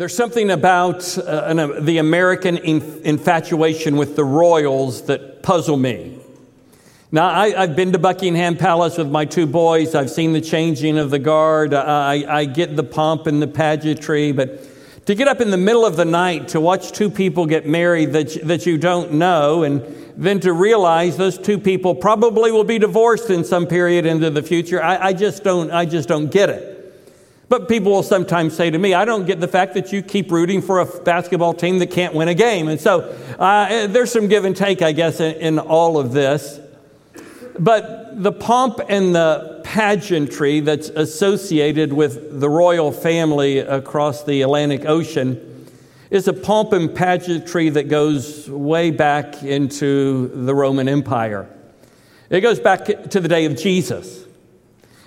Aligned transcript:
There's 0.00 0.16
something 0.16 0.50
about 0.50 1.18
uh, 1.18 1.42
an, 1.44 1.58
uh, 1.58 1.66
the 1.78 1.98
American 1.98 2.56
inf- 2.56 3.04
infatuation 3.04 3.98
with 3.98 4.16
the 4.16 4.24
royals 4.24 5.02
that 5.02 5.42
puzzle 5.42 5.76
me. 5.76 6.18
Now, 7.12 7.28
I, 7.28 7.50
have 7.50 7.76
been 7.76 7.92
to 7.92 7.98
Buckingham 7.98 8.56
Palace 8.56 8.96
with 8.96 9.10
my 9.10 9.26
two 9.26 9.46
boys. 9.46 9.94
I've 9.94 10.08
seen 10.08 10.32
the 10.32 10.40
changing 10.40 10.96
of 10.96 11.10
the 11.10 11.18
guard. 11.18 11.74
I, 11.74 12.24
I 12.26 12.44
get 12.46 12.76
the 12.76 12.82
pomp 12.82 13.26
and 13.26 13.42
the 13.42 13.46
pageantry, 13.46 14.32
but 14.32 15.04
to 15.04 15.14
get 15.14 15.28
up 15.28 15.42
in 15.42 15.50
the 15.50 15.58
middle 15.58 15.84
of 15.84 15.96
the 15.96 16.06
night 16.06 16.48
to 16.48 16.62
watch 16.62 16.92
two 16.92 17.10
people 17.10 17.44
get 17.44 17.66
married 17.66 18.14
that, 18.14 18.38
that 18.44 18.64
you 18.64 18.78
don't 18.78 19.12
know, 19.12 19.64
and 19.64 19.82
then 20.16 20.40
to 20.40 20.54
realize 20.54 21.18
those 21.18 21.36
two 21.36 21.58
people 21.58 21.94
probably 21.94 22.50
will 22.50 22.64
be 22.64 22.78
divorced 22.78 23.28
in 23.28 23.44
some 23.44 23.66
period 23.66 24.06
into 24.06 24.30
the 24.30 24.42
future, 24.42 24.82
I, 24.82 25.08
I 25.08 25.12
just 25.12 25.44
don't, 25.44 25.70
I 25.70 25.84
just 25.84 26.08
don't 26.08 26.32
get 26.32 26.48
it. 26.48 26.69
But 27.50 27.68
people 27.68 27.90
will 27.90 28.04
sometimes 28.04 28.56
say 28.56 28.70
to 28.70 28.78
me, 28.78 28.94
I 28.94 29.04
don't 29.04 29.26
get 29.26 29.40
the 29.40 29.48
fact 29.48 29.74
that 29.74 29.92
you 29.92 30.02
keep 30.02 30.30
rooting 30.30 30.62
for 30.62 30.78
a 30.78 30.86
basketball 30.86 31.52
team 31.52 31.80
that 31.80 31.90
can't 31.90 32.14
win 32.14 32.28
a 32.28 32.34
game. 32.34 32.68
And 32.68 32.80
so 32.80 33.00
uh, 33.40 33.88
there's 33.88 34.12
some 34.12 34.28
give 34.28 34.44
and 34.44 34.56
take, 34.56 34.82
I 34.82 34.92
guess, 34.92 35.18
in, 35.18 35.34
in 35.34 35.58
all 35.58 35.98
of 35.98 36.12
this. 36.12 36.60
But 37.58 38.22
the 38.22 38.30
pomp 38.30 38.78
and 38.88 39.12
the 39.12 39.62
pageantry 39.64 40.60
that's 40.60 40.90
associated 40.90 41.92
with 41.92 42.38
the 42.38 42.48
royal 42.48 42.92
family 42.92 43.58
across 43.58 44.22
the 44.22 44.42
Atlantic 44.42 44.86
Ocean 44.86 45.66
is 46.08 46.28
a 46.28 46.32
pomp 46.32 46.72
and 46.72 46.94
pageantry 46.94 47.68
that 47.70 47.88
goes 47.88 48.48
way 48.48 48.92
back 48.92 49.42
into 49.42 50.28
the 50.46 50.54
Roman 50.54 50.88
Empire. 50.88 51.48
It 52.30 52.42
goes 52.42 52.60
back 52.60 52.84
to 52.84 53.18
the 53.18 53.28
day 53.28 53.44
of 53.46 53.56
Jesus. 53.56 54.24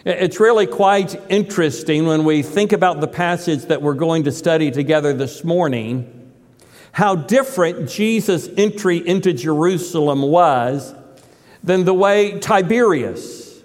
It's 0.05 0.37
really 0.37 0.67
quite 0.67 1.15
interesting 1.29 2.05
when 2.05 2.25
we 2.25 2.41
think 2.41 2.73
about 2.73 2.99
the 2.99 3.07
passage 3.07 3.63
that 3.67 3.81
we're 3.81 3.93
going 3.93 4.25
to 4.25 4.33
study 4.33 4.69
together 4.69 5.13
this 5.13 5.45
morning, 5.45 6.33
how 6.91 7.15
different 7.15 7.87
Jesus' 7.89 8.49
entry 8.57 8.97
into 8.97 9.31
Jerusalem 9.31 10.21
was 10.21 10.93
than 11.63 11.85
the 11.85 11.93
way 11.93 12.37
Tiberius, 12.39 13.61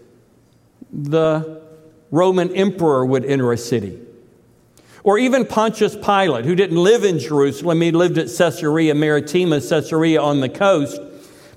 the 0.92 1.60
Roman 2.12 2.54
emperor, 2.54 3.04
would 3.04 3.24
enter 3.24 3.52
a 3.52 3.58
city. 3.58 4.00
Or 5.02 5.18
even 5.18 5.44
Pontius 5.44 5.96
Pilate, 5.96 6.44
who 6.44 6.54
didn't 6.54 6.76
live 6.76 7.02
in 7.02 7.18
Jerusalem, 7.18 7.80
he 7.80 7.90
lived 7.90 8.16
at 8.16 8.28
Caesarea 8.28 8.94
Maritima, 8.94 9.60
Caesarea 9.60 10.22
on 10.22 10.38
the 10.38 10.48
coast. 10.48 11.00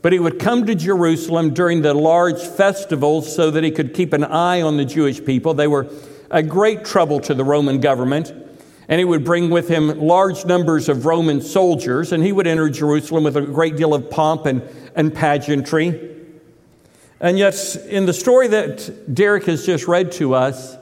But 0.01 0.13
he 0.13 0.19
would 0.19 0.39
come 0.39 0.65
to 0.65 0.75
Jerusalem 0.75 1.53
during 1.53 1.81
the 1.81 1.93
large 1.93 2.41
festivals 2.41 3.33
so 3.33 3.51
that 3.51 3.63
he 3.63 3.71
could 3.71 3.93
keep 3.93 4.13
an 4.13 4.23
eye 4.23 4.61
on 4.61 4.77
the 4.77 4.85
Jewish 4.85 5.23
people. 5.23 5.53
They 5.53 5.67
were 5.67 5.87
a 6.31 6.41
great 6.41 6.85
trouble 6.85 7.19
to 7.21 7.33
the 7.33 7.43
Roman 7.43 7.79
government. 7.79 8.33
And 8.87 8.99
he 8.99 9.05
would 9.05 9.23
bring 9.23 9.49
with 9.49 9.69
him 9.69 9.99
large 9.99 10.43
numbers 10.45 10.89
of 10.89 11.05
Roman 11.05 11.39
soldiers, 11.39 12.11
and 12.11 12.23
he 12.23 12.31
would 12.31 12.47
enter 12.47 12.69
Jerusalem 12.69 13.23
with 13.23 13.37
a 13.37 13.41
great 13.41 13.77
deal 13.77 13.93
of 13.93 14.09
pomp 14.09 14.45
and, 14.45 14.61
and 14.95 15.13
pageantry. 15.13 16.09
And 17.21 17.37
yet, 17.37 17.75
in 17.87 18.05
the 18.05 18.13
story 18.13 18.47
that 18.49 19.13
Derek 19.13 19.45
has 19.45 19.65
just 19.65 19.87
read 19.87 20.11
to 20.13 20.33
us, 20.33 20.75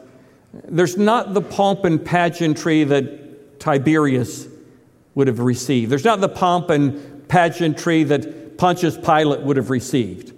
there's 0.64 0.98
not 0.98 1.34
the 1.34 1.42
pomp 1.42 1.86
and 1.86 2.04
pageantry 2.04 2.84
that 2.86 3.60
Tiberius 3.60 4.48
would 5.14 5.28
have 5.28 5.40
received. 5.40 5.92
There's 5.92 6.06
not 6.06 6.22
the 6.22 6.30
pomp 6.30 6.70
and 6.70 7.28
pageantry 7.28 8.06
that 8.06 8.39
Pontius 8.60 8.98
Pilate 8.98 9.40
would 9.40 9.56
have 9.56 9.70
received. 9.70 10.34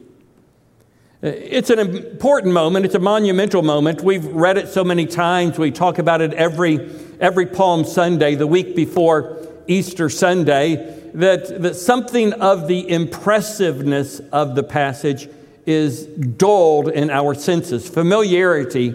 It's 1.23 1.72
an 1.72 1.80
important 1.80 2.53
moment. 2.53 2.86
It's 2.86 2.94
a 2.94 3.00
monumental 3.00 3.63
moment. 3.63 4.03
We've 4.03 4.25
read 4.25 4.58
it 4.58 4.67
so 4.67 4.83
many 4.83 5.08
times. 5.08 5.58
We 5.58 5.72
talk 5.72 5.97
about 5.97 6.22
it 6.22 6.31
every, 6.33 6.88
every 7.19 7.47
Palm 7.47 7.83
Sunday, 7.83 8.36
the 8.36 8.45
week 8.45 8.75
before 8.75 9.39
Easter 9.66 10.08
Sunday, 10.08 11.09
that, 11.16 11.63
that 11.63 11.75
something 11.75 12.33
of 12.33 12.67
the 12.67 12.88
impressiveness 12.88 14.19
of 14.31 14.53
the 14.53 14.63
passage 14.63 15.28
is 15.66 16.06
dulled 16.06 16.90
in 16.90 17.09
our 17.09 17.34
senses. 17.34 17.90
Familiarity 17.90 18.94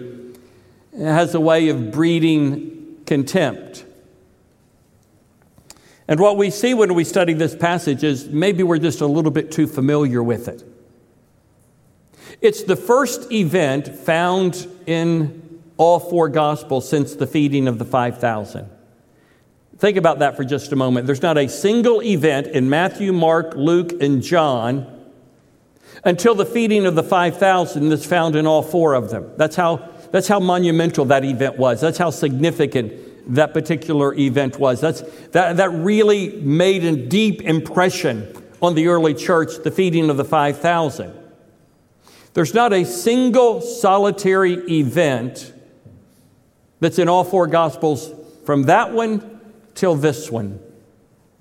has 0.97 1.34
a 1.34 1.41
way 1.41 1.69
of 1.69 1.91
breeding 1.91 2.97
contempt. 3.06 3.86
And 6.09 6.21
what 6.21 6.37
we 6.37 6.50
see 6.50 6.72
when 6.72 6.94
we 6.94 7.05
study 7.05 7.33
this 7.33 7.55
passage 7.55 8.05
is 8.05 8.28
maybe 8.28 8.62
we're 8.62 8.78
just 8.78 9.00
a 9.00 9.06
little 9.06 9.31
bit 9.31 9.50
too 9.50 9.67
familiar 9.67 10.22
with 10.22 10.49
it. 10.49 10.62
It's 12.41 12.62
the 12.62 12.77
first 12.77 13.33
event 13.33 13.89
found 13.89 14.69
in 14.87 15.62
all 15.77 15.99
four 15.99 16.28
Gospels 16.28 16.89
since 16.89 17.15
the 17.15 17.27
feeding 17.27 17.66
of 17.66 17.78
the 17.78 17.84
5,000. 17.84 18.71
Think 19.78 19.97
about 19.97 20.21
that 20.21 20.37
for 20.37 20.45
just 20.45 20.72
a 20.72 20.77
moment. 20.77 21.06
There's 21.06 21.22
not 21.22 21.37
a 21.37 21.49
single 21.49 22.03
event 22.03 22.47
in 22.47 22.71
Matthew, 22.71 23.12
Mark, 23.12 23.55
Luke, 23.56 23.93
and 24.00 24.22
John 24.22 24.93
until 26.05 26.34
the 26.34 26.47
feeding 26.47 26.87
of 26.87 26.95
the 26.95 27.03
5,000 27.03 27.89
that's 27.89 28.06
found 28.06 28.37
in 28.37 28.47
all 28.47 28.62
four 28.62 28.95
of 28.95 29.11
them. 29.11 29.31
That's 29.37 29.56
how, 29.56 29.89
that's 30.12 30.28
how 30.28 30.41
monumental 30.41 31.05
that 31.06 31.25
event 31.25 31.59
was. 31.59 31.81
That's 31.81 31.99
how 31.99 32.11
significant 32.11 32.93
that 33.27 33.53
particular 33.53 34.15
event 34.15 34.59
was. 34.59 34.81
That's, 34.81 35.03
that, 35.31 35.57
that 35.57 35.71
really 35.71 36.37
made 36.41 36.85
a 36.85 36.97
deep 36.97 37.43
impression 37.43 38.33
on 38.63 38.75
the 38.75 38.89
early 38.89 39.15
church, 39.15 39.63
the 39.63 39.71
feeding 39.71 40.11
of 40.11 40.17
the 40.17 40.25
5,000. 40.25 41.13
There's 42.35 42.55
not 42.55 42.73
a 42.73 42.85
single 42.85 43.61
solitary 43.61 44.55
event 44.71 45.53
that's 46.81 46.99
in 46.99 47.09
all 47.09 47.25
four 47.25 47.47
Gospels 47.47 48.13
from 48.45 48.65
that 48.65 48.93
one 48.93 49.41
till 49.75 49.95
this 49.95 50.31
one. 50.31 50.61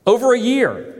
Over 0.08 0.34
a 0.34 0.40
year. 0.40 0.92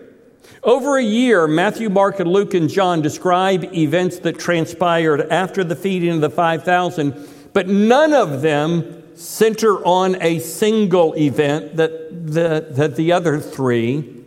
Over 0.64 0.98
a 0.98 1.04
year, 1.04 1.48
Matthew, 1.48 1.90
Mark, 1.90 2.20
and 2.20 2.30
Luke 2.30 2.54
and 2.54 2.70
John 2.70 3.02
describe 3.02 3.64
events 3.74 4.20
that 4.20 4.40
transpired 4.40 5.22
after 5.30 5.64
the 5.64 5.76
feeding 5.76 6.10
of 6.12 6.22
the 6.22 6.30
5,000, 6.30 7.28
but 7.54 7.68
none 7.68 8.14
of 8.14 8.42
them 8.42 9.04
center 9.16 9.84
on 9.86 10.22
a 10.22 10.40
single 10.40 11.14
event 11.16 11.78
that 11.78 12.28
the, 12.28 12.68
that 12.72 12.96
the 12.96 13.12
other 13.12 13.40
three 13.40 14.24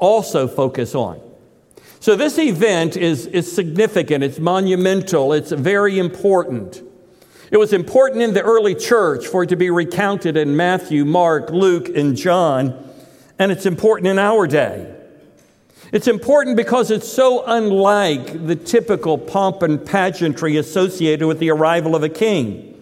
also 0.00 0.46
focus 0.46 0.94
on. 0.94 1.20
So, 2.00 2.14
this 2.14 2.38
event 2.38 2.96
is, 2.96 3.26
is 3.26 3.50
significant, 3.50 4.22
it's 4.22 4.38
monumental, 4.38 5.32
it's 5.32 5.50
very 5.52 5.98
important. 5.98 6.82
It 7.50 7.56
was 7.56 7.72
important 7.72 8.22
in 8.22 8.34
the 8.34 8.42
early 8.42 8.74
church 8.74 9.26
for 9.26 9.44
it 9.44 9.48
to 9.48 9.56
be 9.56 9.70
recounted 9.70 10.36
in 10.36 10.56
Matthew, 10.56 11.04
Mark, 11.04 11.50
Luke, 11.50 11.88
and 11.88 12.16
John, 12.16 12.92
and 13.38 13.52
it's 13.52 13.66
important 13.66 14.08
in 14.08 14.18
our 14.18 14.46
day. 14.46 14.92
It's 15.92 16.08
important 16.08 16.56
because 16.56 16.90
it's 16.90 17.10
so 17.10 17.44
unlike 17.46 18.46
the 18.46 18.56
typical 18.56 19.16
pomp 19.16 19.62
and 19.62 19.84
pageantry 19.84 20.56
associated 20.56 21.26
with 21.26 21.38
the 21.38 21.50
arrival 21.50 21.94
of 21.94 22.02
a 22.02 22.08
king. 22.08 22.75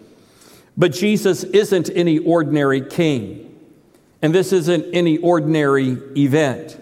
But 0.76 0.92
Jesus 0.92 1.44
isn't 1.44 1.90
any 1.90 2.18
ordinary 2.18 2.80
king, 2.80 3.58
and 4.20 4.34
this 4.34 4.52
isn't 4.52 4.86
any 4.92 5.18
ordinary 5.18 5.98
event. 6.16 6.80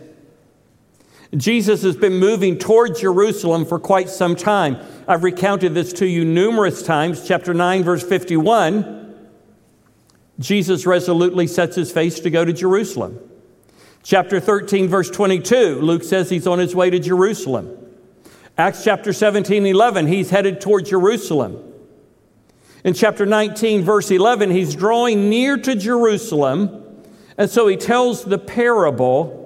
Jesus 1.36 1.82
has 1.82 1.96
been 1.96 2.14
moving 2.14 2.58
toward 2.58 2.96
Jerusalem 2.96 3.64
for 3.64 3.78
quite 3.78 4.10
some 4.10 4.36
time. 4.36 4.76
I've 5.08 5.24
recounted 5.24 5.74
this 5.74 5.92
to 5.94 6.06
you 6.06 6.24
numerous 6.24 6.82
times. 6.82 7.26
Chapter 7.26 7.54
9, 7.54 7.82
verse 7.84 8.02
51 8.02 9.00
Jesus 10.38 10.86
resolutely 10.86 11.46
sets 11.46 11.76
his 11.76 11.92
face 11.92 12.18
to 12.20 12.30
go 12.30 12.44
to 12.44 12.52
Jerusalem. 12.52 13.18
Chapter 14.02 14.40
13, 14.40 14.88
verse 14.88 15.08
22, 15.10 15.80
Luke 15.80 16.02
says 16.02 16.30
he's 16.30 16.46
on 16.46 16.58
his 16.58 16.74
way 16.74 16.90
to 16.90 16.98
Jerusalem. 16.98 17.78
Acts 18.58 18.82
chapter 18.82 19.12
17, 19.12 19.64
11, 19.64 20.08
he's 20.08 20.30
headed 20.30 20.60
toward 20.60 20.86
Jerusalem. 20.86 21.71
In 22.84 22.94
chapter 22.94 23.24
19, 23.24 23.82
verse 23.82 24.10
11, 24.10 24.50
he's 24.50 24.74
drawing 24.74 25.30
near 25.30 25.56
to 25.56 25.76
Jerusalem, 25.76 26.84
and 27.38 27.48
so 27.48 27.68
he 27.68 27.76
tells 27.76 28.24
the 28.24 28.38
parable 28.38 29.38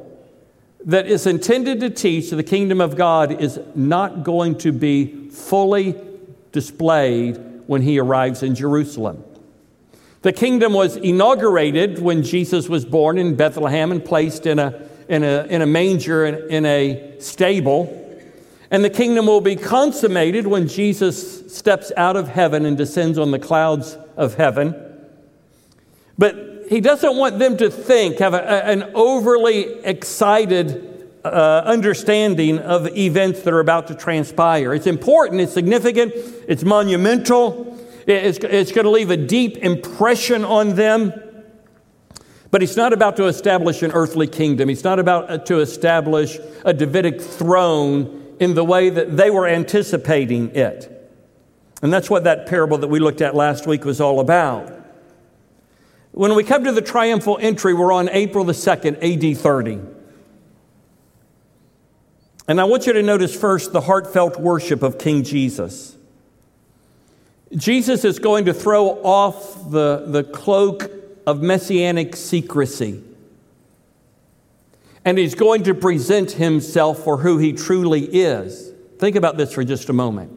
that 0.87 1.07
is 1.07 1.27
intended 1.27 1.81
to 1.81 1.91
teach 1.91 2.31
that 2.31 2.37
the 2.37 2.43
kingdom 2.43 2.81
of 2.81 2.97
God 2.97 3.41
is 3.41 3.61
not 3.75 4.23
going 4.23 4.57
to 4.59 4.73
be 4.73 5.29
fully 5.31 5.95
displayed 6.53 7.37
when 7.67 7.83
he 7.83 7.99
arrives 7.99 8.43
in 8.43 8.55
Jerusalem. 8.55 9.23
The 10.23 10.33
kingdom 10.33 10.73
was 10.73 10.97
inaugurated 10.97 12.01
when 12.01 12.23
Jesus 12.23 12.69
was 12.69 12.85
born 12.85 13.19
in 13.19 13.35
Bethlehem 13.35 13.93
and 13.93 14.03
placed 14.03 14.47
in 14.47 14.59
a, 14.59 14.89
in 15.09 15.23
a, 15.23 15.45
in 15.45 15.61
a 15.61 15.67
manger 15.67 16.25
in, 16.25 16.51
in 16.51 16.67
a 16.67 17.21
stable. 17.21 18.06
And 18.71 18.85
the 18.85 18.91
kingdom 18.91 19.27
will 19.27 19.41
be 19.41 19.57
consummated 19.57 20.47
when 20.47 20.67
Jesus 20.67 21.55
steps 21.55 21.93
out 21.97 22.17
of 22.17 22.29
heaven 22.29 22.67
and 22.67 22.77
descends 22.77 23.19
on 23.19 23.31
the 23.31 23.39
clouds 23.39 23.97
of 24.17 24.35
heaven. 24.35 24.75
But 26.19 26.65
he 26.69 26.81
doesn't 26.81 27.17
want 27.17 27.39
them 27.39 27.57
to 27.59 27.71
think, 27.71 28.19
have 28.19 28.35
a, 28.35 28.65
an 28.67 28.91
overly 28.95 29.81
excited 29.85 31.09
uh, 31.25 31.63
understanding 31.65 32.59
of 32.59 32.87
events 32.97 33.43
that 33.43 33.53
are 33.53 33.61
about 33.61 33.89
to 33.89 33.95
transpire. 33.95 34.75
It's 34.75 34.87
important, 34.87 35.41
it's 35.41 35.53
significant, 35.53 36.13
it's 36.49 36.65
monumental, 36.65 37.79
it's, 38.07 38.39
it's 38.39 38.73
going 38.73 38.85
to 38.85 38.91
leave 38.91 39.11
a 39.11 39.17
deep 39.17 39.59
impression 39.59 40.45
on 40.45 40.75
them. 40.75 41.13
But 42.51 42.61
he's 42.63 42.77
not 42.77 42.93
about 42.93 43.17
to 43.17 43.27
establish 43.27 43.83
an 43.83 43.91
earthly 43.93 44.29
kingdom. 44.29 44.69
He's 44.69 44.85
not 44.85 44.99
about 44.99 45.31
uh, 45.31 45.39
to 45.39 45.59
establish 45.61 46.39
a 46.65 46.73
Davidic 46.73 47.21
throne 47.21 48.16
in 48.39 48.55
the 48.55 48.65
way 48.65 48.91
that 48.91 49.17
they 49.17 49.31
were 49.31 49.47
anticipating 49.47 50.55
it. 50.55 50.93
And 51.83 51.93
that's 51.93 52.09
what 52.09 52.25
that 52.25 52.47
parable 52.47 52.79
that 52.79 52.89
we 52.89 52.99
looked 52.99 53.21
at 53.21 53.35
last 53.35 53.67
week 53.67 53.85
was 53.85 54.01
all 54.01 54.21
about. 54.21 54.73
When 56.13 56.35
we 56.35 56.45
come 56.45 56.65
to 56.65 56.73
the 56.73 56.81
triumphal 56.81 57.39
entry, 57.41 57.75
we're 57.75 57.93
on 57.93 58.09
April 58.09 58.45
the 58.45 58.55
2nd, 58.55 58.97
AD 59.03 59.39
30. 59.39 59.81
And 62.49 62.61
I 62.61 62.65
want 62.65 62.87
you 62.87 62.93
to 62.93 63.03
notice 63.03 63.39
first 63.39 63.73
the 63.73 63.83
heartfelt 63.83 64.41
worship 64.41 64.83
of 64.83 64.99
King 64.99 65.25
Jesus. 65.25 65.97
Jesus 67.55 68.05
is 68.05 68.19
going 68.19 68.47
to 68.47 68.55
throw 68.55 68.89
off 69.03 69.71
the, 69.71 70.05
the 70.07 70.25
cloak 70.25 70.91
of 71.27 71.43
messianic 71.43 72.17
secrecy. 72.17 73.03
And 75.07 75.17
he's 75.17 75.37
going 75.37 75.63
to 75.63 75.75
present 75.75 76.33
himself 76.33 77.05
for 77.05 77.19
who 77.19 77.39
he 77.39 77.53
truly 77.53 78.05
is. 78.05 78.73
Think 78.99 79.15
about 79.15 79.37
this 79.37 79.53
for 79.53 79.63
just 79.63 79.89
a 79.89 79.93
moment. 79.93 80.33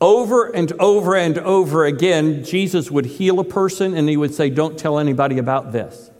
Over 0.00 0.46
and 0.46 0.72
over 0.80 1.16
and 1.16 1.36
over 1.38 1.84
again, 1.84 2.44
Jesus 2.44 2.92
would 2.92 3.06
heal 3.06 3.40
a 3.40 3.44
person 3.44 3.96
and 3.96 4.08
he 4.08 4.16
would 4.16 4.32
say, 4.32 4.50
Don't 4.50 4.78
tell 4.78 5.00
anybody 5.00 5.38
about 5.38 5.72
this. 5.72 6.12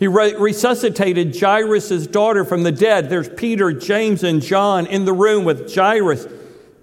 He 0.00 0.08
re- 0.08 0.34
resuscitated 0.34 1.38
Jairus' 1.38 2.08
daughter 2.08 2.44
from 2.44 2.64
the 2.64 2.72
dead. 2.72 3.08
There's 3.08 3.28
Peter, 3.28 3.72
James, 3.72 4.24
and 4.24 4.42
John 4.42 4.86
in 4.86 5.04
the 5.04 5.12
room 5.12 5.44
with 5.44 5.72
Jairus, 5.72 6.26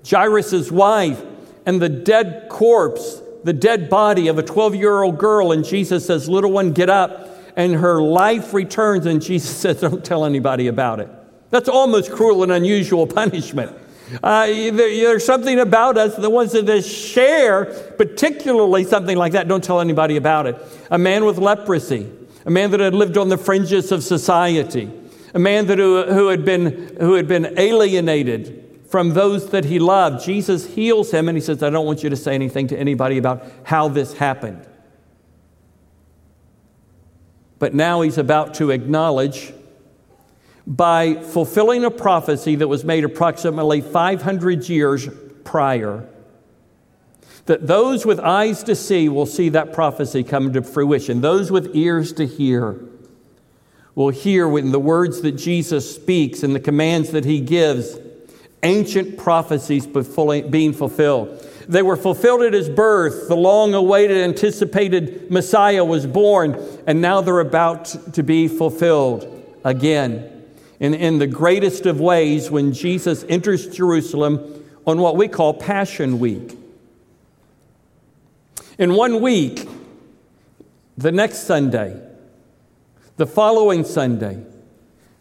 Jairus' 0.09 0.71
wife, 0.71 1.21
and 1.65 1.81
the 1.81 1.89
dead 1.89 2.47
corpse, 2.47 3.21
the 3.43 3.51
dead 3.51 3.89
body 3.89 4.29
of 4.29 4.37
a 4.37 4.43
12 4.43 4.75
year 4.75 5.03
old 5.03 5.17
girl. 5.17 5.51
And 5.51 5.65
Jesus 5.65 6.05
says, 6.05 6.29
Little 6.29 6.53
one, 6.53 6.71
get 6.71 6.89
up. 6.89 7.28
And 7.59 7.75
her 7.75 8.01
life 8.01 8.53
returns, 8.53 9.05
and 9.05 9.21
Jesus 9.21 9.55
says, 9.55 9.81
Don't 9.81 10.03
tell 10.03 10.25
anybody 10.25 10.67
about 10.67 10.99
it. 10.99 11.09
That's 11.49 11.69
almost 11.69 12.11
cruel 12.11 12.43
and 12.43 12.51
unusual 12.51 13.05
punishment. 13.07 13.75
Uh, 14.23 14.47
there, 14.47 14.71
there's 14.71 15.25
something 15.25 15.59
about 15.59 15.97
us, 15.97 16.15
the 16.15 16.29
ones 16.29 16.53
that 16.53 16.81
share, 16.83 17.65
particularly 17.97 18.83
something 18.83 19.17
like 19.17 19.33
that, 19.33 19.47
don't 19.47 19.63
tell 19.63 19.81
anybody 19.81 20.15
about 20.15 20.47
it. 20.47 20.57
A 20.89 20.97
man 20.97 21.25
with 21.25 21.37
leprosy 21.37 22.09
a 22.45 22.51
man 22.51 22.71
that 22.71 22.79
had 22.79 22.93
lived 22.93 23.17
on 23.17 23.29
the 23.29 23.37
fringes 23.37 23.91
of 23.91 24.03
society, 24.03 24.89
a 25.33 25.39
man 25.39 25.67
that 25.67 25.77
who, 25.77 26.03
who, 26.03 26.27
had 26.29 26.45
been, 26.45 26.95
who 26.99 27.13
had 27.13 27.27
been 27.27 27.53
alienated 27.57 28.79
from 28.87 29.09
those 29.09 29.51
that 29.51 29.65
he 29.65 29.77
loved. 29.77 30.25
Jesus 30.25 30.65
heals 30.65 31.11
him 31.11 31.29
and 31.29 31.37
he 31.37 31.41
says, 31.41 31.61
I 31.61 31.69
don't 31.69 31.85
want 31.85 32.01
you 32.01 32.09
to 32.09 32.15
say 32.15 32.33
anything 32.33 32.67
to 32.67 32.79
anybody 32.79 33.17
about 33.17 33.45
how 33.63 33.87
this 33.87 34.13
happened. 34.13 34.65
But 37.59 37.73
now 37.73 38.01
he's 38.01 38.17
about 38.17 38.55
to 38.55 38.71
acknowledge 38.71 39.53
by 40.65 41.15
fulfilling 41.15 41.83
a 41.83 41.91
prophecy 41.91 42.55
that 42.55 42.67
was 42.67 42.83
made 42.83 43.03
approximately 43.03 43.81
500 43.81 44.69
years 44.69 45.07
prior 45.43 46.07
that 47.49 47.65
those 47.65 48.05
with 48.05 48.19
eyes 48.19 48.61
to 48.61 48.75
see 48.75 49.09
will 49.09 49.25
see 49.25 49.49
that 49.49 49.73
prophecy 49.73 50.23
come 50.23 50.53
to 50.53 50.61
fruition. 50.61 51.21
Those 51.21 51.51
with 51.51 51.75
ears 51.75 52.13
to 52.13 52.27
hear 52.27 52.79
will 53.95 54.11
hear 54.11 54.47
when 54.47 54.71
the 54.71 54.79
words 54.79 55.21
that 55.21 55.31
Jesus 55.31 55.95
speaks 55.95 56.43
and 56.43 56.53
the 56.53 56.59
commands 56.59 57.09
that 57.09 57.25
he 57.25 57.41
gives, 57.41 57.97
ancient 58.61 59.17
prophecies 59.17 59.87
being 59.87 60.73
fulfilled. 60.73 61.38
They 61.69 61.83
were 61.83 61.95
fulfilled 61.95 62.41
at 62.41 62.53
his 62.53 62.67
birth. 62.67 63.27
The 63.27 63.35
long 63.35 63.75
awaited, 63.75 64.17
anticipated 64.17 65.29
Messiah 65.29 65.85
was 65.85 66.07
born, 66.07 66.57
and 66.87 66.99
now 66.99 67.21
they're 67.21 67.39
about 67.39 67.85
to 68.15 68.23
be 68.23 68.47
fulfilled 68.47 69.45
again. 69.63 70.47
In, 70.79 70.95
in 70.95 71.19
the 71.19 71.27
greatest 71.27 71.85
of 71.85 71.99
ways, 71.99 72.49
when 72.49 72.73
Jesus 72.73 73.23
enters 73.29 73.67
Jerusalem 73.67 74.65
on 74.87 74.97
what 74.97 75.15
we 75.15 75.27
call 75.27 75.53
Passion 75.53 76.17
Week. 76.17 76.57
In 78.79 78.95
one 78.95 79.21
week, 79.21 79.69
the 80.97 81.11
next 81.11 81.43
Sunday, 81.43 82.01
the 83.17 83.27
following 83.27 83.83
Sunday, 83.83 84.43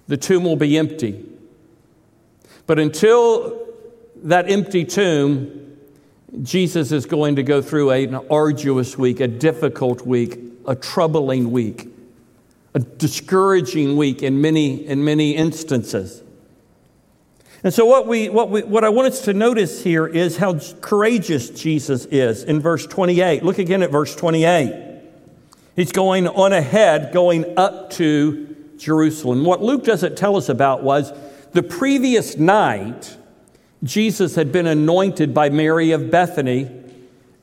the 0.06 0.16
tomb 0.16 0.44
will 0.44 0.56
be 0.56 0.78
empty. 0.78 1.26
But 2.66 2.78
until 2.78 3.66
that 4.22 4.50
empty 4.50 4.86
tomb, 4.86 5.57
Jesus 6.42 6.92
is 6.92 7.06
going 7.06 7.36
to 7.36 7.42
go 7.42 7.62
through 7.62 7.90
an 7.90 8.14
arduous 8.30 8.98
week, 8.98 9.20
a 9.20 9.28
difficult 9.28 10.06
week, 10.06 10.38
a 10.66 10.74
troubling 10.74 11.50
week, 11.50 11.88
a 12.74 12.80
discouraging 12.80 13.96
week 13.96 14.22
in 14.22 14.40
many, 14.40 14.86
in 14.86 15.04
many 15.04 15.34
instances. 15.34 16.22
And 17.64 17.74
so, 17.74 17.86
what, 17.86 18.06
we, 18.06 18.28
what, 18.28 18.50
we, 18.50 18.62
what 18.62 18.84
I 18.84 18.88
want 18.88 19.08
us 19.08 19.22
to 19.22 19.34
notice 19.34 19.82
here 19.82 20.06
is 20.06 20.36
how 20.36 20.60
courageous 20.80 21.50
Jesus 21.50 22.04
is 22.06 22.44
in 22.44 22.60
verse 22.60 22.86
28. 22.86 23.42
Look 23.42 23.58
again 23.58 23.82
at 23.82 23.90
verse 23.90 24.14
28. 24.14 25.00
He's 25.74 25.92
going 25.92 26.28
on 26.28 26.52
ahead, 26.52 27.12
going 27.12 27.58
up 27.58 27.90
to 27.92 28.54
Jerusalem. 28.76 29.44
What 29.44 29.62
Luke 29.62 29.84
doesn't 29.84 30.16
tell 30.16 30.36
us 30.36 30.48
about 30.48 30.82
was 30.82 31.12
the 31.52 31.62
previous 31.62 32.36
night, 32.36 33.16
Jesus 33.82 34.34
had 34.34 34.50
been 34.50 34.66
anointed 34.66 35.32
by 35.32 35.50
Mary 35.50 35.92
of 35.92 36.10
Bethany 36.10 36.70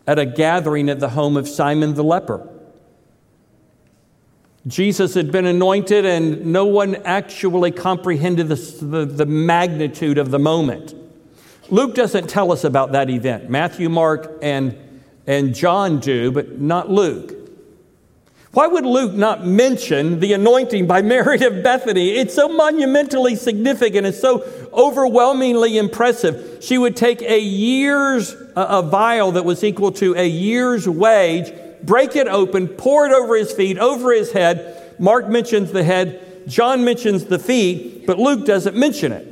at 0.05 0.19
a 0.19 0.25
gathering 0.25 0.89
at 0.89 0.99
the 0.99 1.09
home 1.09 1.37
of 1.37 1.47
Simon 1.47 1.93
the 1.93 2.03
leper. 2.03 2.47
Jesus 4.67 5.13
had 5.13 5.31
been 5.31 5.45
anointed, 5.45 6.05
and 6.05 6.47
no 6.47 6.65
one 6.65 6.95
actually 7.05 7.71
comprehended 7.71 8.47
the, 8.47 8.55
the, 8.55 9.05
the, 9.05 9.25
magnitude 9.25 10.17
of 10.17 10.31
the 10.31 10.39
moment. 10.39 10.95
Luke 11.69 11.93
doesn't 11.93 12.27
tell 12.27 12.51
us 12.51 12.63
about 12.63 12.91
that 12.93 13.09
event. 13.09 13.47
Matthew, 13.49 13.89
Mark, 13.89 14.39
and, 14.41 14.75
and 15.27 15.53
John 15.53 15.99
do, 15.99 16.31
but 16.31 16.59
not 16.59 16.89
Luke. 16.89 17.34
Why 18.55 18.67
would 18.67 18.85
Luke 18.85 19.13
not 19.13 19.45
mention 19.45 20.21
the 20.21 20.31
anointing 20.31 20.87
by 20.87 21.01
Mary 21.13 21.43
of 21.43 21.61
Bethany? 21.61 22.11
It's 22.11 22.33
so 22.33 22.47
monumentally 22.47 23.35
significant. 23.35 24.07
It's 24.07 24.21
so 24.21 24.43
overwhelmingly 24.71 25.77
impressive. 25.77 26.59
She 26.61 26.77
would 26.77 26.95
take 26.95 27.21
a 27.21 27.37
year's, 27.37 28.33
a 28.55 28.81
vial 28.81 29.33
that 29.33 29.43
was 29.43 29.61
equal 29.61 29.91
to 29.93 30.15
a 30.15 30.25
year's 30.25 30.87
wage 30.87 31.51
break 31.83 32.15
it 32.15 32.27
open, 32.27 32.67
pour 32.69 33.05
it 33.05 33.11
over 33.11 33.35
his 33.35 33.51
feet, 33.51 33.77
over 33.77 34.13
his 34.13 34.31
head. 34.31 34.95
Mark 34.99 35.27
mentions 35.27 35.71
the 35.71 35.83
head, 35.83 36.47
John 36.47 36.83
mentions 36.85 37.25
the 37.25 37.37
feet, 37.37 38.07
but 38.07 38.17
Luke 38.17 38.45
doesn't 38.45 38.75
mention 38.75 39.11
it. 39.11 39.27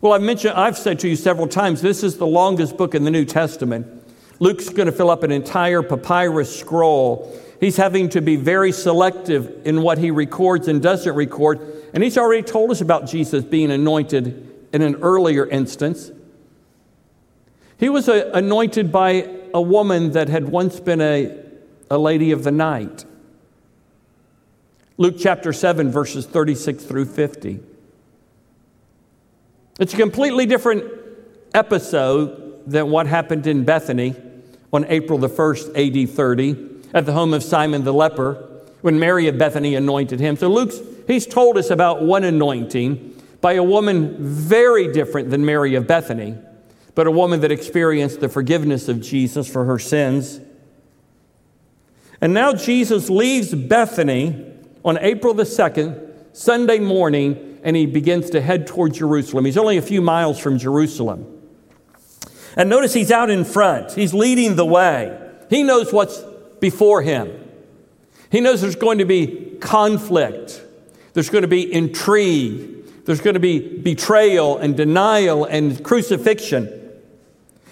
Well, 0.00 0.12
I've 0.12 0.22
mentioned, 0.22 0.54
I've 0.54 0.76
said 0.76 0.98
to 1.00 1.08
you 1.08 1.14
several 1.14 1.46
times, 1.46 1.82
this 1.82 2.02
is 2.02 2.16
the 2.16 2.26
longest 2.26 2.76
book 2.76 2.94
in 2.94 3.04
the 3.04 3.10
New 3.10 3.24
Testament. 3.24 3.86
Luke's 4.40 4.70
going 4.70 4.86
to 4.86 4.92
fill 4.92 5.10
up 5.10 5.22
an 5.22 5.30
entire 5.30 5.82
papyrus 5.82 6.58
scroll. 6.58 7.38
He's 7.60 7.76
having 7.76 8.08
to 8.10 8.22
be 8.22 8.36
very 8.36 8.72
selective 8.72 9.66
in 9.66 9.82
what 9.82 9.98
he 9.98 10.10
records 10.10 10.66
and 10.66 10.82
doesn't 10.82 11.14
record. 11.14 11.60
And 11.92 12.02
he's 12.02 12.16
already 12.16 12.42
told 12.42 12.70
us 12.70 12.80
about 12.80 13.06
Jesus 13.06 13.44
being 13.44 13.70
anointed 13.70 14.66
in 14.72 14.80
an 14.80 14.96
earlier 15.02 15.46
instance. 15.46 16.10
He 17.78 17.90
was 17.90 18.08
a, 18.08 18.30
anointed 18.32 18.90
by 18.90 19.28
a 19.52 19.60
woman 19.60 20.12
that 20.12 20.30
had 20.30 20.48
once 20.48 20.80
been 20.80 21.02
a, 21.02 21.38
a 21.90 21.98
lady 21.98 22.32
of 22.32 22.44
the 22.44 22.50
night. 22.50 23.04
Luke 24.96 25.16
chapter 25.18 25.52
7, 25.52 25.90
verses 25.90 26.26
36 26.26 26.84
through 26.84 27.06
50. 27.06 27.60
It's 29.78 29.92
a 29.92 29.96
completely 29.96 30.46
different 30.46 30.84
episode 31.52 32.62
than 32.66 32.90
what 32.90 33.06
happened 33.06 33.46
in 33.46 33.64
Bethany 33.64 34.14
on 34.72 34.86
April 34.88 35.18
the 35.18 35.28
1st, 35.28 36.04
AD 36.04 36.10
30, 36.10 36.79
at 36.92 37.06
the 37.06 37.12
home 37.12 37.34
of 37.34 37.42
Simon 37.42 37.84
the 37.84 37.92
leper, 37.92 38.46
when 38.80 38.98
Mary 38.98 39.28
of 39.28 39.38
Bethany 39.38 39.74
anointed 39.74 40.20
him. 40.20 40.36
So 40.36 40.48
Luke's, 40.48 40.80
he's 41.06 41.26
told 41.26 41.58
us 41.58 41.70
about 41.70 42.02
one 42.02 42.24
anointing 42.24 43.22
by 43.40 43.54
a 43.54 43.62
woman 43.62 44.16
very 44.18 44.92
different 44.92 45.30
than 45.30 45.44
Mary 45.44 45.74
of 45.74 45.86
Bethany 45.86 46.36
but 46.94 47.06
a 47.06 47.10
woman 47.10 47.40
that 47.40 47.52
experienced 47.52 48.20
the 48.20 48.28
forgiveness 48.28 48.88
of 48.88 49.00
Jesus 49.00 49.48
for 49.48 49.64
her 49.64 49.78
sins. 49.78 50.40
And 52.20 52.34
now 52.34 52.52
Jesus 52.52 53.08
leaves 53.08 53.54
Bethany 53.54 54.44
on 54.84 54.98
April 54.98 55.34
the 55.34 55.44
2nd, 55.44 56.36
Sunday 56.36 56.78
morning, 56.78 57.58
and 57.62 57.76
he 57.76 57.86
begins 57.86 58.30
to 58.30 58.40
head 58.40 58.66
toward 58.66 58.94
Jerusalem. 58.94 59.44
He's 59.44 59.56
only 59.56 59.76
a 59.76 59.82
few 59.82 60.02
miles 60.02 60.38
from 60.38 60.58
Jerusalem. 60.58 61.40
And 62.56 62.68
notice 62.68 62.92
he's 62.92 63.10
out 63.10 63.30
in 63.30 63.44
front, 63.44 63.92
he's 63.92 64.12
leading 64.12 64.56
the 64.56 64.66
way. 64.66 65.18
He 65.48 65.62
knows 65.62 65.92
what's 65.92 66.22
before 66.60 67.02
him. 67.02 67.48
He 68.30 68.40
knows 68.40 68.60
there's 68.60 68.76
going 68.76 68.98
to 68.98 69.04
be 69.04 69.56
conflict, 69.60 70.62
there's 71.14 71.30
going 71.30 71.42
to 71.42 71.48
be 71.48 71.72
intrigue, 71.72 73.04
there's 73.04 73.20
going 73.20 73.34
to 73.34 73.40
be 73.40 73.78
betrayal 73.78 74.58
and 74.58 74.76
denial 74.76 75.44
and 75.44 75.82
crucifixion. 75.82 76.76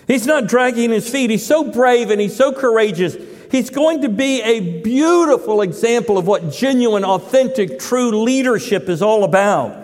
He's 0.06 0.26
not 0.26 0.46
dragging 0.46 0.90
his 0.90 1.08
feet. 1.08 1.28
He's 1.28 1.46
so 1.46 1.70
brave 1.70 2.10
and 2.10 2.18
he's 2.20 2.34
so 2.34 2.50
courageous. 2.50 3.16
He's 3.50 3.70
going 3.70 4.02
to 4.02 4.08
be 4.08 4.40
a 4.42 4.80
beautiful 4.82 5.60
example 5.60 6.16
of 6.16 6.26
what 6.26 6.50
genuine, 6.50 7.04
authentic, 7.04 7.78
true 7.78 8.22
leadership 8.22 8.88
is 8.88 9.02
all 9.02 9.22
about. 9.22 9.76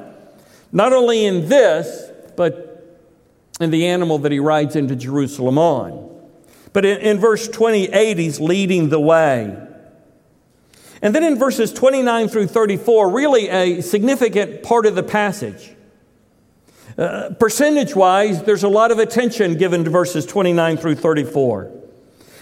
Not 0.72 0.92
only 0.92 1.24
in 1.26 1.48
this, 1.48 2.10
but 2.36 2.96
in 3.60 3.70
the 3.70 3.86
animal 3.86 4.18
that 4.18 4.32
he 4.32 4.40
rides 4.40 4.76
into 4.76 4.96
Jerusalem 4.96 5.58
on. 5.58 6.13
But 6.74 6.84
in, 6.84 6.98
in 6.98 7.18
verse 7.18 7.48
28, 7.48 8.18
he's 8.18 8.38
leading 8.40 8.90
the 8.90 9.00
way. 9.00 9.56
And 11.00 11.14
then 11.14 11.22
in 11.22 11.38
verses 11.38 11.72
29 11.72 12.28
through 12.28 12.48
34, 12.48 13.10
really 13.10 13.48
a 13.48 13.80
significant 13.80 14.62
part 14.62 14.84
of 14.84 14.94
the 14.94 15.02
passage. 15.02 15.70
Uh, 16.98 17.30
percentage 17.38 17.94
wise, 17.94 18.42
there's 18.42 18.64
a 18.64 18.68
lot 18.68 18.90
of 18.90 18.98
attention 18.98 19.56
given 19.56 19.84
to 19.84 19.90
verses 19.90 20.26
29 20.26 20.76
through 20.76 20.96
34. 20.96 21.70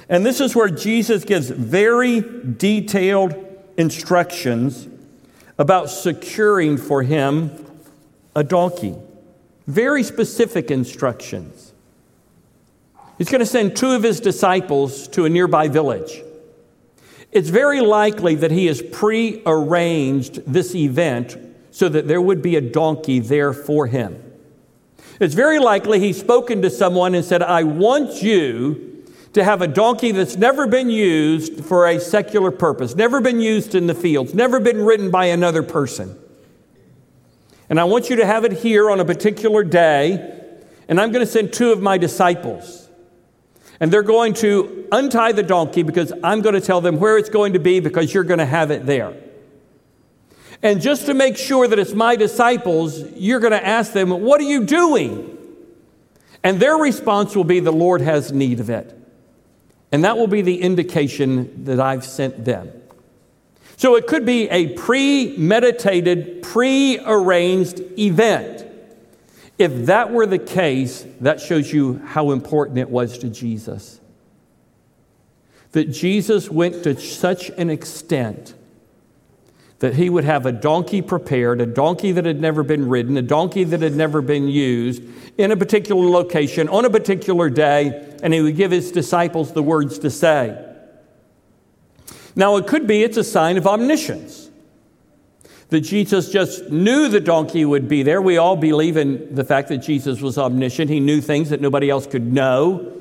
And 0.08 0.24
this 0.24 0.40
is 0.40 0.56
where 0.56 0.68
Jesus 0.68 1.24
gives 1.24 1.48
very 1.48 2.20
detailed 2.20 3.34
instructions 3.76 4.88
about 5.58 5.90
securing 5.90 6.76
for 6.78 7.02
him 7.02 7.50
a 8.34 8.42
donkey. 8.42 8.94
Very 9.66 10.02
specific 10.02 10.70
instructions. 10.70 11.71
He's 13.22 13.30
going 13.30 13.38
to 13.38 13.46
send 13.46 13.76
two 13.76 13.92
of 13.92 14.02
his 14.02 14.18
disciples 14.18 15.06
to 15.10 15.26
a 15.26 15.30
nearby 15.30 15.68
village. 15.68 16.24
It's 17.30 17.50
very 17.50 17.80
likely 17.80 18.34
that 18.34 18.50
he 18.50 18.66
has 18.66 18.82
pre-arranged 18.82 20.42
this 20.44 20.74
event 20.74 21.38
so 21.70 21.88
that 21.88 22.08
there 22.08 22.20
would 22.20 22.42
be 22.42 22.56
a 22.56 22.60
donkey 22.60 23.20
there 23.20 23.52
for 23.52 23.86
him. 23.86 24.20
It's 25.20 25.34
very 25.34 25.60
likely 25.60 26.00
he's 26.00 26.18
spoken 26.18 26.62
to 26.62 26.68
someone 26.68 27.14
and 27.14 27.24
said, 27.24 27.44
I 27.44 27.62
want 27.62 28.24
you 28.24 29.04
to 29.34 29.44
have 29.44 29.62
a 29.62 29.68
donkey 29.68 30.10
that's 30.10 30.34
never 30.36 30.66
been 30.66 30.90
used 30.90 31.64
for 31.64 31.86
a 31.86 32.00
secular 32.00 32.50
purpose, 32.50 32.96
never 32.96 33.20
been 33.20 33.38
used 33.38 33.76
in 33.76 33.86
the 33.86 33.94
fields, 33.94 34.34
never 34.34 34.58
been 34.58 34.84
ridden 34.84 35.12
by 35.12 35.26
another 35.26 35.62
person. 35.62 36.18
And 37.70 37.78
I 37.78 37.84
want 37.84 38.10
you 38.10 38.16
to 38.16 38.26
have 38.26 38.44
it 38.44 38.52
here 38.52 38.90
on 38.90 38.98
a 38.98 39.04
particular 39.04 39.62
day, 39.62 40.40
and 40.88 41.00
I'm 41.00 41.12
going 41.12 41.24
to 41.24 41.30
send 41.30 41.52
two 41.52 41.70
of 41.70 41.80
my 41.80 41.98
disciples. 41.98 42.81
And 43.80 43.92
they're 43.92 44.02
going 44.02 44.34
to 44.34 44.86
untie 44.92 45.32
the 45.32 45.42
donkey 45.42 45.82
because 45.82 46.12
I'm 46.22 46.40
going 46.40 46.54
to 46.54 46.60
tell 46.60 46.80
them 46.80 46.98
where 47.00 47.18
it's 47.18 47.30
going 47.30 47.54
to 47.54 47.58
be 47.58 47.80
because 47.80 48.12
you're 48.12 48.24
going 48.24 48.38
to 48.38 48.46
have 48.46 48.70
it 48.70 48.86
there. 48.86 49.14
And 50.62 50.80
just 50.80 51.06
to 51.06 51.14
make 51.14 51.36
sure 51.36 51.66
that 51.66 51.78
it's 51.78 51.92
my 51.92 52.14
disciples, 52.14 53.02
you're 53.16 53.40
going 53.40 53.52
to 53.52 53.66
ask 53.66 53.92
them, 53.92 54.10
What 54.10 54.40
are 54.40 54.44
you 54.44 54.64
doing? 54.64 55.36
And 56.44 56.60
their 56.60 56.76
response 56.76 57.34
will 57.34 57.44
be, 57.44 57.60
The 57.60 57.72
Lord 57.72 58.00
has 58.00 58.32
need 58.32 58.60
of 58.60 58.70
it. 58.70 58.96
And 59.90 60.04
that 60.04 60.16
will 60.16 60.28
be 60.28 60.40
the 60.40 60.62
indication 60.62 61.64
that 61.64 61.80
I've 61.80 62.04
sent 62.04 62.44
them. 62.44 62.70
So 63.76 63.96
it 63.96 64.06
could 64.06 64.24
be 64.24 64.48
a 64.48 64.68
premeditated, 64.74 66.42
pre-arranged 66.42 67.80
event. 67.98 68.64
If 69.58 69.86
that 69.86 70.10
were 70.10 70.26
the 70.26 70.38
case, 70.38 71.06
that 71.20 71.40
shows 71.40 71.72
you 71.72 72.00
how 72.04 72.30
important 72.30 72.78
it 72.78 72.90
was 72.90 73.18
to 73.18 73.28
Jesus. 73.28 74.00
That 75.72 75.86
Jesus 75.86 76.50
went 76.50 76.84
to 76.84 76.98
such 76.98 77.50
an 77.50 77.70
extent 77.70 78.54
that 79.82 79.94
he 79.94 80.08
would 80.08 80.22
have 80.22 80.46
a 80.46 80.52
donkey 80.52 81.02
prepared, 81.02 81.60
a 81.60 81.66
donkey 81.66 82.12
that 82.12 82.24
had 82.24 82.40
never 82.40 82.62
been 82.62 82.88
ridden, 82.88 83.16
a 83.16 83.22
donkey 83.22 83.64
that 83.64 83.82
had 83.82 83.96
never 83.96 84.22
been 84.22 84.46
used 84.46 85.02
in 85.36 85.50
a 85.50 85.56
particular 85.56 86.08
location 86.08 86.68
on 86.68 86.84
a 86.84 86.90
particular 86.90 87.50
day, 87.50 88.16
and 88.22 88.32
he 88.32 88.40
would 88.40 88.54
give 88.54 88.70
his 88.70 88.92
disciples 88.92 89.52
the 89.52 89.62
words 89.62 89.98
to 89.98 90.08
say. 90.08 90.56
Now, 92.36 92.56
it 92.58 92.68
could 92.68 92.86
be 92.86 93.02
it's 93.02 93.16
a 93.16 93.24
sign 93.24 93.56
of 93.56 93.66
omniscience. 93.66 94.41
That 95.72 95.80
Jesus 95.80 96.28
just 96.28 96.68
knew 96.68 97.08
the 97.08 97.18
donkey 97.18 97.64
would 97.64 97.88
be 97.88 98.02
there. 98.02 98.20
We 98.20 98.36
all 98.36 98.56
believe 98.56 98.98
in 98.98 99.34
the 99.34 99.42
fact 99.42 99.68
that 99.70 99.78
Jesus 99.78 100.20
was 100.20 100.36
omniscient. 100.36 100.90
He 100.90 101.00
knew 101.00 101.22
things 101.22 101.48
that 101.48 101.62
nobody 101.62 101.88
else 101.88 102.06
could 102.06 102.30
know. 102.30 102.92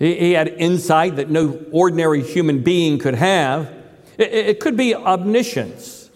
He 0.00 0.32
had 0.32 0.48
insight 0.48 1.14
that 1.14 1.30
no 1.30 1.64
ordinary 1.70 2.24
human 2.24 2.64
being 2.64 2.98
could 2.98 3.14
have. 3.14 3.72
It 4.18 4.58
could 4.58 4.76
be 4.76 4.96
omniscience. 4.96 6.10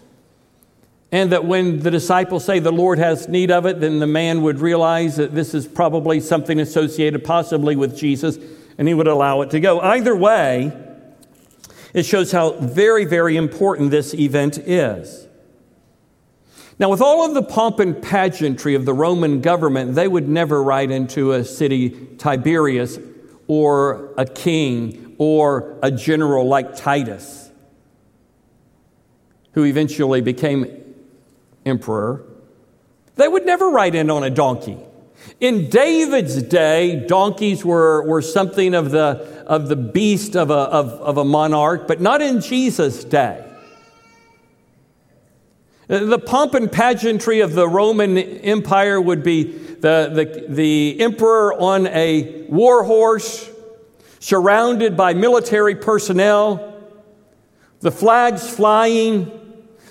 And 1.13 1.31
that 1.31 1.45
when 1.45 1.79
the 1.79 1.91
disciples 1.91 2.43
say 2.43 2.59
the 2.59 2.69
Lord 2.69 2.99
has 2.99 3.29
need 3.29 3.49
of 3.49 3.65
it, 3.65 3.79
then 3.79 3.99
the 3.99 4.07
man 4.07 4.41
would 4.41 4.59
realize 4.59 5.15
that 5.15 5.33
this 5.33 5.53
is 5.53 5.65
probably 5.65 6.19
something 6.19 6.59
associated 6.59 7.23
possibly 7.23 7.77
with 7.77 7.95
Jesus, 7.95 8.37
and 8.77 8.89
he 8.89 8.93
would 8.93 9.07
allow 9.07 9.39
it 9.39 9.51
to 9.51 9.61
go. 9.61 9.79
Either 9.79 10.17
way, 10.17 10.73
it 11.93 12.03
shows 12.03 12.33
how 12.33 12.59
very, 12.59 13.05
very 13.05 13.37
important 13.37 13.89
this 13.89 14.13
event 14.13 14.57
is. 14.57 15.27
Now, 16.79 16.89
with 16.89 17.01
all 17.01 17.25
of 17.25 17.33
the 17.33 17.43
pomp 17.43 17.79
and 17.79 18.01
pageantry 18.01 18.75
of 18.75 18.85
the 18.85 18.93
Roman 18.93 19.41
government, 19.41 19.95
they 19.95 20.07
would 20.07 20.27
never 20.27 20.61
ride 20.61 20.91
into 20.91 21.33
a 21.33 21.43
city, 21.43 21.91
Tiberius 22.17 22.97
or 23.47 24.13
a 24.17 24.25
king, 24.25 25.15
or 25.17 25.77
a 25.83 25.91
general 25.91 26.47
like 26.47 26.75
Titus, 26.75 27.51
who 29.51 29.65
eventually 29.65 30.21
became 30.21 30.65
emperor, 31.65 32.23
they 33.15 33.27
would 33.27 33.45
never 33.45 33.69
ride 33.69 33.95
in 33.95 34.09
on 34.09 34.23
a 34.23 34.29
donkey. 34.29 34.77
In 35.39 35.69
David's 35.69 36.41
day, 36.41 37.05
donkeys 37.07 37.63
were, 37.63 38.03
were 38.07 38.21
something 38.21 38.73
of 38.73 38.91
the, 38.91 39.43
of 39.45 39.67
the 39.67 39.75
beast 39.75 40.35
of 40.35 40.49
a, 40.49 40.53
of, 40.53 40.87
of 40.87 41.17
a 41.17 41.25
monarch, 41.25 41.87
but 41.87 42.01
not 42.01 42.21
in 42.21 42.41
Jesus' 42.41 43.03
day. 43.03 43.45
The 45.93 46.17
pomp 46.17 46.55
and 46.55 46.71
pageantry 46.71 47.41
of 47.41 47.53
the 47.53 47.69
Roman 47.69 48.17
Empire 48.17 48.99
would 48.99 49.21
be 49.21 49.43
the, 49.43 50.09
the, 50.11 50.45
the 50.49 50.99
emperor 50.99 51.53
on 51.53 51.85
a 51.85 52.47
war 52.49 52.83
horse, 52.83 53.47
surrounded 54.17 54.97
by 54.97 55.13
military 55.13 55.75
personnel, 55.75 56.81
the 57.81 57.91
flags 57.91 58.49
flying, 58.49 59.31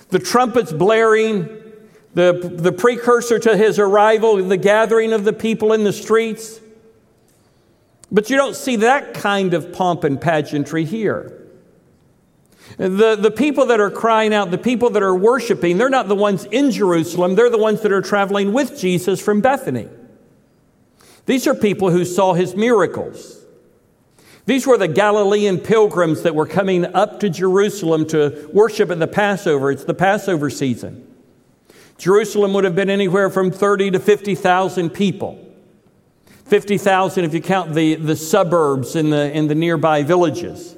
the 0.09 0.19
trumpets 0.19 0.73
blaring, 0.73 1.47
the, 2.15 2.51
the 2.53 2.73
precursor 2.73 3.39
to 3.39 3.55
his 3.55 3.79
arrival, 3.79 4.43
the 4.43 4.57
gathering 4.57 5.13
of 5.13 5.23
the 5.23 5.31
people 5.31 5.71
in 5.71 5.85
the 5.85 5.93
streets. 5.93 6.59
But 8.11 8.29
you 8.29 8.35
don't 8.35 8.57
see 8.57 8.75
that 8.75 9.13
kind 9.13 9.53
of 9.53 9.71
pomp 9.71 10.03
and 10.03 10.19
pageantry 10.19 10.83
here. 10.83 11.42
The, 12.77 13.15
the 13.15 13.31
people 13.31 13.67
that 13.67 13.79
are 13.79 13.91
crying 13.91 14.33
out, 14.33 14.51
the 14.51 14.57
people 14.57 14.89
that 14.91 15.03
are 15.03 15.15
worshiping, 15.15 15.77
they're 15.77 15.89
not 15.89 16.07
the 16.07 16.15
ones 16.15 16.45
in 16.45 16.71
Jerusalem, 16.71 17.35
they're 17.35 17.49
the 17.49 17.57
ones 17.57 17.81
that 17.81 17.91
are 17.91 18.01
traveling 18.01 18.53
with 18.53 18.79
Jesus 18.79 19.19
from 19.21 19.41
Bethany. 19.41 19.89
These 21.25 21.47
are 21.47 21.53
people 21.53 21.91
who 21.91 22.03
saw 22.03 22.33
his 22.33 22.55
miracles. 22.55 23.43
These 24.45 24.67
were 24.67 24.77
the 24.77 24.89
Galilean 24.89 25.57
pilgrims 25.59 26.23
that 26.23 26.35
were 26.35 26.45
coming 26.45 26.85
up 26.93 27.21
to 27.21 27.29
Jerusalem 27.29 28.05
to 28.07 28.49
worship 28.51 28.89
at 28.91 28.99
the 28.99 29.07
Passover. 29.07 29.71
It's 29.71 29.85
the 29.85 29.93
Passover 29.93 30.49
season. 30.49 31.07
Jerusalem 31.97 32.53
would 32.53 32.65
have 32.65 32.75
been 32.75 32.89
anywhere 32.89 33.29
from 33.29 33.51
30 33.51 33.91
to 33.91 33.99
50,000 33.99 34.89
people. 34.89 35.39
50,000 36.45 37.23
if 37.23 37.33
you 37.33 37.41
count 37.41 37.73
the, 37.73 37.95
the 37.95 38.17
suburbs 38.17 38.97
in 38.97 39.09
the, 39.09 39.31
in 39.31 39.47
the 39.47 39.55
nearby 39.55 40.03
villages. 40.03 40.75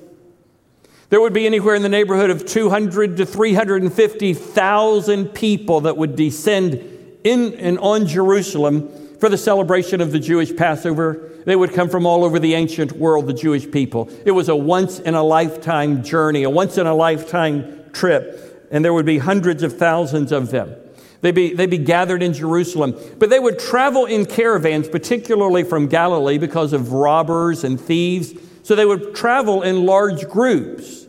There 1.10 1.22
would 1.22 1.34
be 1.34 1.46
anywhere 1.46 1.76
in 1.76 1.84
the 1.84 1.90
neighborhood 1.90 2.32
of 2.32 2.46
200 2.46 3.18
to 3.18 3.26
350,000 3.26 5.28
people 5.30 5.82
that 5.82 5.98
would 5.98 6.16
descend 6.16 6.82
in 7.24 7.54
and 7.56 7.78
on 7.80 8.08
Jerusalem 8.08 8.90
for 9.20 9.30
the 9.30 9.38
celebration 9.38 10.02
of 10.02 10.12
the 10.12 10.20
Jewish 10.20 10.56
Passover. 10.56 11.32
They 11.46 11.56
would 11.56 11.74
come 11.74 11.90
from 11.90 12.08
all 12.08 12.24
over 12.24 12.40
the 12.40 12.56
ancient 12.56 12.94
world, 12.94 13.28
the 13.28 13.34
Jewish 13.34 13.70
people. 13.70 14.10
It 14.26 14.32
was 14.32 14.50
a 14.50 14.56
once 14.56 15.00
in 15.00 15.14
a 15.14 15.24
lifetime 15.24 16.04
journey, 16.04 16.44
a 16.44 16.50
once 16.50 16.78
in 16.78 16.88
a 16.88 16.96
lifetime 16.96 17.84
trip, 17.94 18.68
and 18.72 18.84
there 18.84 18.94
would 18.94 19.06
be 19.06 19.20
hundreds 19.20 19.62
of 19.62 19.78
thousands 19.78 20.32
of 20.32 20.50
them. 20.50 20.76
They'd 21.22 21.34
be, 21.34 21.54
they'd 21.54 21.70
be 21.70 21.78
gathered 21.78 22.22
in 22.22 22.34
Jerusalem. 22.34 22.96
But 23.18 23.30
they 23.30 23.40
would 23.40 23.58
travel 23.58 24.06
in 24.06 24.26
caravans, 24.26 24.88
particularly 24.88 25.64
from 25.64 25.88
Galilee, 25.88 26.38
because 26.38 26.74
of 26.74 26.94
robbers 26.94 27.64
and 27.64 27.80
thieves. 27.80 28.34
So 28.66 28.74
they 28.74 28.84
would 28.84 29.14
travel 29.14 29.62
in 29.62 29.86
large 29.86 30.28
groups. 30.28 31.06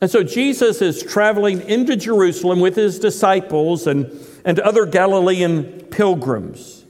And 0.00 0.10
so 0.10 0.24
Jesus 0.24 0.82
is 0.82 1.00
traveling 1.00 1.60
into 1.60 1.94
Jerusalem 1.94 2.58
with 2.58 2.74
his 2.74 2.98
disciples 2.98 3.86
and, 3.86 4.10
and 4.44 4.58
other 4.58 4.86
Galilean 4.86 5.82
pilgrims. 5.82 6.84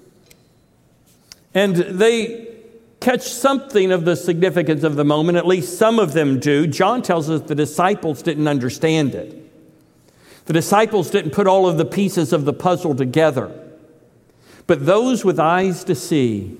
And 1.52 1.76
they 1.76 2.48
catch 3.00 3.24
something 3.24 3.92
of 3.92 4.06
the 4.06 4.16
significance 4.16 4.82
of 4.82 4.96
the 4.96 5.04
moment, 5.04 5.36
at 5.36 5.46
least 5.46 5.76
some 5.76 5.98
of 5.98 6.14
them 6.14 6.40
do. 6.40 6.66
John 6.66 7.02
tells 7.02 7.28
us 7.28 7.42
the 7.42 7.54
disciples 7.54 8.22
didn't 8.22 8.48
understand 8.48 9.14
it. 9.14 9.36
The 10.46 10.54
disciples 10.54 11.10
didn't 11.10 11.32
put 11.32 11.46
all 11.46 11.68
of 11.68 11.76
the 11.76 11.84
pieces 11.84 12.32
of 12.32 12.46
the 12.46 12.54
puzzle 12.54 12.94
together. 12.94 13.52
But 14.66 14.86
those 14.86 15.26
with 15.26 15.38
eyes 15.38 15.84
to 15.84 15.94
see 15.94 16.56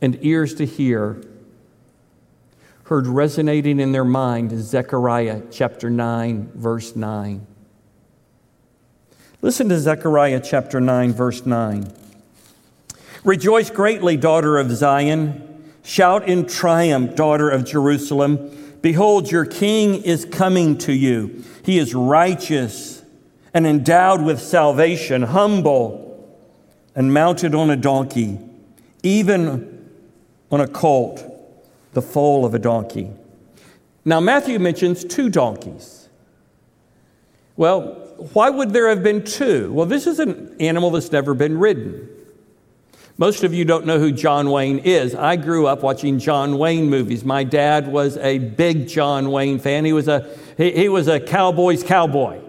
and 0.00 0.18
ears 0.22 0.54
to 0.54 0.64
hear 0.64 1.20
heard 2.84 3.06
resonating 3.06 3.80
in 3.80 3.92
their 3.92 4.04
mind 4.04 4.52
is 4.52 4.66
Zechariah 4.66 5.42
chapter 5.50 5.88
9, 5.88 6.52
verse 6.54 6.96
9. 6.96 7.46
Listen 9.40 9.68
to 9.68 9.78
Zechariah 9.78 10.40
chapter 10.40 10.80
9, 10.80 11.12
verse 11.12 11.44
9. 11.46 11.92
Rejoice 13.24 13.70
greatly, 13.70 14.16
daughter 14.16 14.58
of 14.58 14.70
Zion. 14.70 15.72
Shout 15.82 16.28
in 16.28 16.46
triumph, 16.46 17.16
daughter 17.16 17.50
of 17.50 17.64
Jerusalem. 17.64 18.78
Behold, 18.82 19.30
your 19.30 19.44
king 19.44 20.02
is 20.02 20.24
coming 20.24 20.76
to 20.78 20.92
you. 20.92 21.44
He 21.64 21.78
is 21.78 21.94
righteous 21.94 23.02
and 23.54 23.66
endowed 23.66 24.22
with 24.22 24.40
salvation, 24.40 25.22
humble 25.22 26.02
and 26.94 27.12
mounted 27.12 27.54
on 27.54 27.70
a 27.70 27.76
donkey, 27.76 28.38
even 29.02 29.88
on 30.50 30.60
a 30.60 30.68
colt, 30.68 31.31
the 31.92 32.02
foal 32.02 32.44
of 32.44 32.54
a 32.54 32.58
donkey. 32.58 33.10
Now, 34.04 34.20
Matthew 34.20 34.58
mentions 34.58 35.04
two 35.04 35.28
donkeys. 35.28 36.08
Well, 37.56 37.82
why 38.32 38.50
would 38.50 38.72
there 38.72 38.88
have 38.88 39.02
been 39.02 39.24
two? 39.24 39.72
Well, 39.72 39.86
this 39.86 40.06
is 40.06 40.18
an 40.18 40.56
animal 40.60 40.90
that's 40.90 41.12
never 41.12 41.34
been 41.34 41.58
ridden. 41.58 42.08
Most 43.18 43.44
of 43.44 43.52
you 43.52 43.64
don't 43.64 43.84
know 43.84 43.98
who 43.98 44.10
John 44.10 44.50
Wayne 44.50 44.78
is. 44.78 45.14
I 45.14 45.36
grew 45.36 45.66
up 45.66 45.82
watching 45.82 46.18
John 46.18 46.56
Wayne 46.56 46.88
movies. 46.88 47.24
My 47.24 47.44
dad 47.44 47.86
was 47.86 48.16
a 48.16 48.38
big 48.38 48.88
John 48.88 49.30
Wayne 49.30 49.58
fan. 49.58 49.84
He 49.84 49.92
was 49.92 50.08
a, 50.08 50.34
he, 50.56 50.72
he 50.72 50.88
was 50.88 51.08
a 51.08 51.20
cowboy's 51.20 51.82
cowboy. 51.84 52.40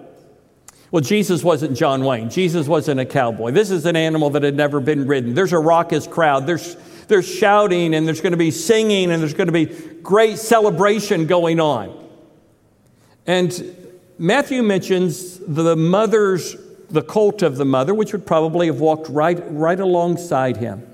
Well, 0.90 1.02
Jesus 1.02 1.44
wasn't 1.44 1.76
John 1.76 2.06
Wayne. 2.06 2.30
Jesus 2.30 2.68
wasn't 2.68 3.00
a 3.00 3.06
cowboy. 3.06 3.52
This 3.52 3.72
is 3.72 3.86
an 3.86 3.96
animal 3.96 4.30
that 4.32 4.44
had 4.44 4.56
never 4.56 4.80
been 4.80 5.06
ridden. 5.06 5.34
There's 5.34 5.52
a 5.52 5.60
raucous 5.60 6.08
crowd. 6.08 6.48
There's, 6.48 6.78
there's 7.07 7.27
shouting 7.27 7.93
and 7.95 8.07
there's 8.07 8.22
going 8.22 8.31
to 8.31 8.38
be 8.38 8.51
singing 8.51 9.12
and 9.12 9.22
there's 9.22 9.33
going 9.33 9.48
to 9.48 9.53
be 9.53 9.65
great 9.65 10.38
celebration 10.38 11.27
going 11.27 11.60
on. 11.60 12.00
And 13.25 13.75
Matthew 14.17 14.62
mentions 14.63 15.39
the 15.39 15.75
mother's, 15.75 16.55
the 16.89 17.01
colt 17.01 17.41
of 17.41 17.57
the 17.57 17.65
mother, 17.65 17.93
which 17.93 18.12
would 18.12 18.25
probably 18.25 18.67
have 18.67 18.79
walked 18.79 19.10
right, 19.10 19.41
right 19.51 19.79
alongside 19.79 20.57
him. 20.57 20.88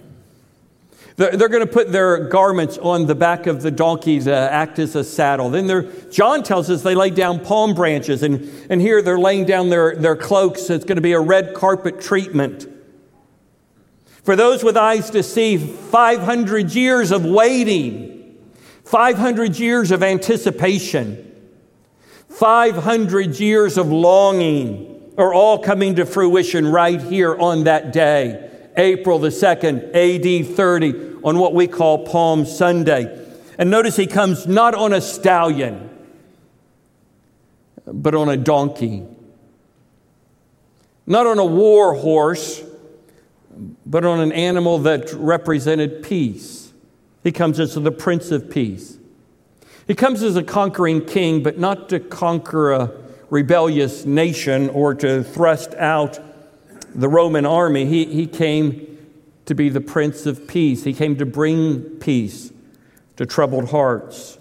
They're, 1.20 1.36
they're 1.36 1.50
going 1.50 1.66
to 1.66 1.72
put 1.72 1.92
their 1.92 2.30
garments 2.30 2.78
on 2.78 3.06
the 3.06 3.16
back 3.16 3.46
of 3.46 3.62
the 3.62 3.72
donkey 3.72 4.22
to 4.22 4.34
act 4.34 4.80
as 4.80 4.96
a 4.96 5.04
saddle. 5.04 5.50
Then 5.50 5.92
John 6.10 6.44
tells 6.44 6.70
us 6.70 6.82
they 6.82 6.96
lay 6.96 7.10
down 7.10 7.44
palm 7.44 7.74
branches, 7.74 8.24
and, 8.24 8.50
and 8.70 8.80
here 8.80 9.02
they're 9.02 9.20
laying 9.20 9.44
down 9.44 9.70
their, 9.70 9.98
their 9.98 10.16
cloaks. 10.16 10.70
It's 10.70 10.86
going 10.86 10.96
to 10.96 11.02
be 11.02 11.12
a 11.12 11.20
red 11.20 11.54
carpet 11.54 12.00
treatment. 12.00 12.68
For 14.24 14.36
those 14.36 14.64
with 14.64 14.78
eyes 14.78 15.10
to 15.12 15.24
see, 15.24 15.58
500 15.58 16.74
years 16.74 17.12
of 17.12 17.26
waiting, 17.26 18.38
500 18.86 19.58
years 19.58 19.92
of 19.92 20.04
anticipation. 20.04 21.26
500 22.30 23.40
years 23.40 23.78
of 23.78 23.92
longing 23.92 25.14
are 25.18 25.34
all 25.34 25.60
coming 25.60 25.96
to 25.96 26.06
fruition 26.06 26.68
right 26.68 27.02
here 27.02 27.36
on 27.36 27.66
that 27.66 27.92
day, 27.92 28.50
April 28.78 29.20
the 29.20 29.30
2nd, 29.30 29.90
AD 29.94 30.56
30, 30.56 31.22
on 31.24 31.38
what 31.38 31.54
we 31.54 31.68
call 31.68 32.06
Palm 32.06 32.46
Sunday. 32.46 33.28
And 33.58 33.70
notice 33.70 33.96
he 33.96 34.08
comes 34.08 34.48
not 34.48 34.74
on 34.74 34.94
a 34.94 35.02
stallion, 35.02 35.90
but 37.86 38.16
on 38.16 38.30
a 38.30 38.38
donkey. 38.38 39.06
Not 41.06 41.28
on 41.28 41.40
a 41.40 41.46
war 41.46 41.96
horse, 41.96 42.64
but 43.86 44.06
on 44.06 44.20
an 44.20 44.32
animal 44.32 44.80
that 44.80 45.12
represented 45.14 46.04
peace. 46.04 46.72
He 47.24 47.32
comes 47.32 47.60
as 47.60 47.76
the 47.76 47.92
Prince 47.92 48.32
of 48.32 48.50
Peace. 48.50 48.98
He 49.88 49.96
comes 49.96 50.24
as 50.24 50.36
a 50.36 50.44
conquering 50.44 51.06
king, 51.06 51.44
but 51.44 51.58
not 51.58 51.90
to 51.90 52.00
conquer 52.00 52.72
a 52.72 52.92
rebellious 53.30 54.06
nation 54.06 54.70
or 54.70 54.94
to 54.96 55.24
thrust 55.24 55.74
out 55.76 56.20
the 56.96 57.10
Roman 57.10 57.46
army. 57.46 57.86
He, 57.86 58.06
he 58.06 58.28
came 58.28 58.98
to 59.46 59.56
be 59.56 59.70
the 59.70 59.82
Prince 59.82 60.26
of 60.26 60.48
Peace. 60.48 60.84
He 60.84 60.94
came 60.94 61.18
to 61.18 61.26
bring 61.26 61.82
peace 61.98 62.52
to 63.18 63.26
troubled 63.26 63.70
hearts. 63.70 64.38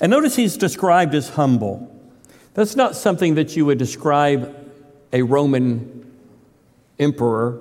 And 0.00 0.10
notice 0.10 0.36
he's 0.36 0.56
described 0.56 1.14
as 1.14 1.30
humble. 1.30 1.88
That's 2.54 2.76
not 2.76 2.96
something 2.96 3.36
that 3.36 3.56
you 3.56 3.64
would 3.66 3.78
describe 3.78 4.54
a 5.12 5.22
Roman 5.22 6.01
emperor, 7.02 7.60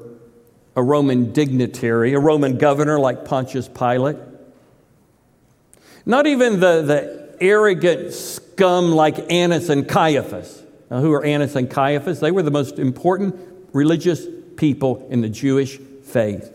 a 0.76 0.84
Roman 0.84 1.34
dignitary, 1.34 2.14
a 2.14 2.20
Roman 2.20 2.58
governor 2.58 3.00
like 3.00 3.26
Pontius 3.26 3.68
Pilate. 3.68 4.18
Not 6.06 6.28
even 6.28 6.60
the, 6.60 6.82
the 6.82 7.36
arrogant 7.42 8.14
scum 8.14 8.92
like 8.92 9.32
Annas 9.32 9.70
and 9.70 9.88
Caiaphas. 9.88 10.64
Now, 10.90 11.02
who 11.02 11.12
are 11.14 11.24
Annas 11.24 11.56
and 11.56 11.70
Caiaphas? 11.70 12.20
They 12.20 12.32
were 12.32 12.44
the 12.44 12.52
most 12.52 12.80
important 12.80 13.36
religious 13.74 14.26
people 14.58 15.08
in 15.10 15.22
the 15.22 15.30
Jewish 15.30 15.78
faith. 15.78 16.52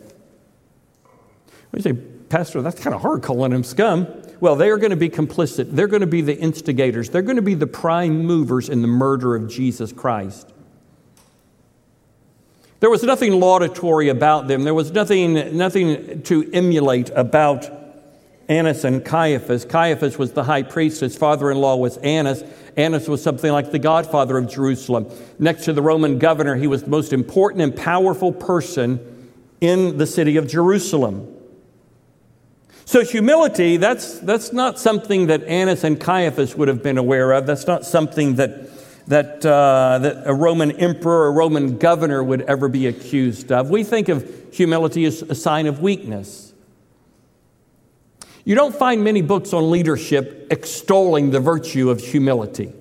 You 1.73 1.81
say, 1.81 1.93
Pastor, 1.93 2.61
that's 2.61 2.81
kind 2.81 2.95
of 2.95 3.01
hard 3.01 3.21
calling 3.21 3.51
them 3.51 3.63
scum. 3.63 4.07
Well, 4.39 4.55
they 4.55 4.69
are 4.69 4.77
going 4.77 4.91
to 4.91 4.97
be 4.97 5.09
complicit. 5.09 5.71
They're 5.71 5.87
going 5.87 6.01
to 6.01 6.07
be 6.07 6.21
the 6.21 6.37
instigators. 6.37 7.09
They're 7.09 7.21
going 7.21 7.37
to 7.37 7.41
be 7.41 7.53
the 7.53 7.67
prime 7.67 8.25
movers 8.25 8.69
in 8.69 8.81
the 8.81 8.87
murder 8.87 9.35
of 9.35 9.49
Jesus 9.49 9.91
Christ. 9.91 10.51
There 12.79 12.89
was 12.89 13.03
nothing 13.03 13.39
laudatory 13.39 14.09
about 14.09 14.47
them. 14.47 14.63
There 14.63 14.73
was 14.73 14.91
nothing, 14.91 15.57
nothing 15.57 16.21
to 16.23 16.49
emulate 16.53 17.09
about 17.15 17.69
Annas 18.49 18.83
and 18.83 19.03
Caiaphas. 19.03 19.65
Caiaphas 19.65 20.17
was 20.17 20.33
the 20.33 20.43
high 20.43 20.63
priest, 20.63 21.01
his 21.01 21.17
father 21.17 21.51
in 21.51 21.57
law 21.57 21.75
was 21.75 21.97
Annas. 21.97 22.43
Annas 22.77 23.07
was 23.07 23.21
something 23.21 23.51
like 23.51 23.71
the 23.71 23.79
godfather 23.79 24.37
of 24.37 24.49
Jerusalem. 24.49 25.07
Next 25.39 25.65
to 25.65 25.73
the 25.73 25.81
Roman 25.81 26.19
governor, 26.19 26.55
he 26.55 26.67
was 26.67 26.83
the 26.83 26.89
most 26.89 27.11
important 27.11 27.61
and 27.61 27.75
powerful 27.75 28.31
person 28.31 29.33
in 29.59 29.97
the 29.97 30.05
city 30.05 30.37
of 30.37 30.47
Jerusalem. 30.47 31.33
So, 32.85 33.03
humility, 33.03 33.75
that's, 33.75 34.19
that's 34.19 34.53
not 34.53 34.79
something 34.79 35.27
that 35.27 35.43
Annas 35.43 35.83
and 35.83 35.99
Caiaphas 35.99 36.55
would 36.55 36.69
have 36.69 36.81
been 36.81 36.97
aware 36.97 37.33
of. 37.33 37.45
That's 37.45 37.67
not 37.67 37.85
something 37.85 38.35
that, 38.35 38.69
that, 39.07 39.45
uh, 39.45 39.99
that 39.99 40.23
a 40.25 40.33
Roman 40.33 40.71
emperor 40.71 41.25
or 41.25 41.33
Roman 41.33 41.77
governor 41.77 42.23
would 42.23 42.41
ever 42.41 42.67
be 42.67 42.87
accused 42.87 43.51
of. 43.51 43.69
We 43.69 43.83
think 43.83 44.09
of 44.09 44.29
humility 44.51 45.05
as 45.05 45.21
a 45.21 45.35
sign 45.35 45.65
of 45.65 45.81
weakness. 45.81 46.53
You 48.43 48.55
don't 48.55 48.75
find 48.75 49.03
many 49.03 49.21
books 49.21 49.53
on 49.53 49.71
leadership 49.71 50.47
extolling 50.51 51.31
the 51.31 51.39
virtue 51.39 51.89
of 51.89 51.99
humility. 51.99 52.71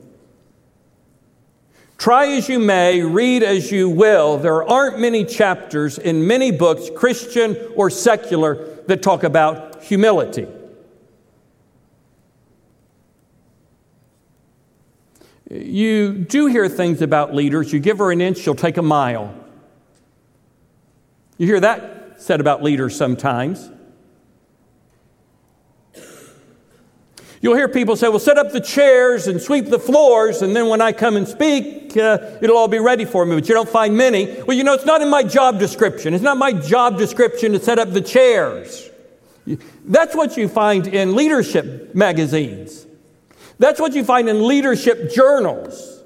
Try 1.99 2.29
as 2.37 2.49
you 2.49 2.59
may, 2.59 3.03
read 3.03 3.43
as 3.43 3.73
you 3.73 3.89
will, 3.89 4.37
there 4.37 4.63
aren't 4.63 5.01
many 5.01 5.25
chapters 5.25 5.99
in 5.99 6.27
many 6.27 6.51
books, 6.51 6.91
Christian 6.95 7.57
or 7.75 7.89
secular, 7.89 8.77
that 8.87 9.03
talk 9.03 9.25
about 9.25 9.83
humility. 9.83 10.47
You 15.51 16.13
do 16.13 16.47
hear 16.47 16.69
things 16.69 17.03
about 17.03 17.35
leaders. 17.35 17.73
You 17.73 17.79
give 17.79 17.99
her 17.99 18.11
an 18.11 18.21
inch, 18.21 18.39
she'll 18.39 18.55
take 18.55 18.77
a 18.77 18.83
mile. 18.83 19.35
You 21.39 21.47
hear 21.47 21.61
that 21.61 22.17
said 22.19 22.41
about 22.41 22.63
leaders 22.63 22.97
sometimes. 22.97 23.71
You'll 27.43 27.55
hear 27.55 27.69
people 27.69 27.95
say, 27.95 28.09
well, 28.09 28.19
set 28.19 28.39
up 28.39 28.51
the 28.51 28.61
chairs 28.61 29.29
and 29.29 29.41
sweep 29.41 29.67
the 29.67 29.79
floors, 29.79 30.43
and 30.43 30.57
then 30.57 30.69
when 30.69 30.81
I 30.81 30.93
come 30.93 31.17
and 31.17 31.29
speak, 31.29 31.97
uh, 31.97 32.19
it'll 32.41 32.57
all 32.57 32.67
be 32.67 32.79
ready 32.79 33.05
for 33.05 33.25
me. 33.25 33.37
But 33.37 33.49
you 33.49 33.55
don't 33.55 33.69
find 33.69 33.97
many. 33.97 34.43
Well, 34.43 34.57
you 34.57 34.65
know, 34.65 34.73
it's 34.73 34.87
not 34.87 35.03
in 35.03 35.11
my 35.11 35.23
job 35.23 35.59
description. 35.59 36.15
It's 36.15 36.25
not 36.25 36.39
my 36.39 36.53
job 36.53 36.99
description 36.99 37.53
to 37.53 37.61
set 37.61 37.79
up 37.79 37.93
the 37.93 38.01
chairs. 38.01 38.89
That's 39.85 40.17
what 40.17 40.37
you 40.37 40.49
find 40.49 40.87
in 40.87 41.15
leadership 41.15 41.95
magazines. 41.95 42.87
That's 43.59 43.81
what 43.81 43.95
you 43.95 44.05
find 44.05 44.29
in 44.29 44.47
leadership 44.47 45.13
journals. 45.13 46.03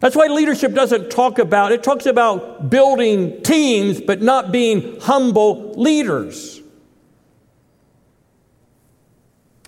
That's 0.00 0.14
why 0.14 0.26
leadership 0.26 0.74
doesn't 0.74 1.10
talk 1.10 1.38
about, 1.38 1.72
it 1.72 1.82
talks 1.82 2.06
about 2.06 2.68
building 2.68 3.42
teams, 3.42 4.00
but 4.00 4.20
not 4.20 4.52
being 4.52 5.00
humble 5.00 5.72
leaders. 5.72 6.60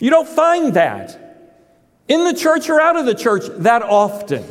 You 0.00 0.10
don't 0.10 0.28
find 0.28 0.74
that 0.74 1.18
in 2.06 2.24
the 2.24 2.34
church 2.34 2.68
or 2.68 2.80
out 2.80 2.96
of 2.96 3.06
the 3.06 3.14
church 3.14 3.44
that 3.58 3.82
often. 3.82 4.44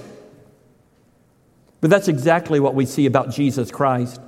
But 1.80 1.90
that's 1.90 2.08
exactly 2.08 2.60
what 2.60 2.74
we 2.74 2.86
see 2.86 3.06
about 3.06 3.30
Jesus 3.30 3.72
Christ. 3.72 4.20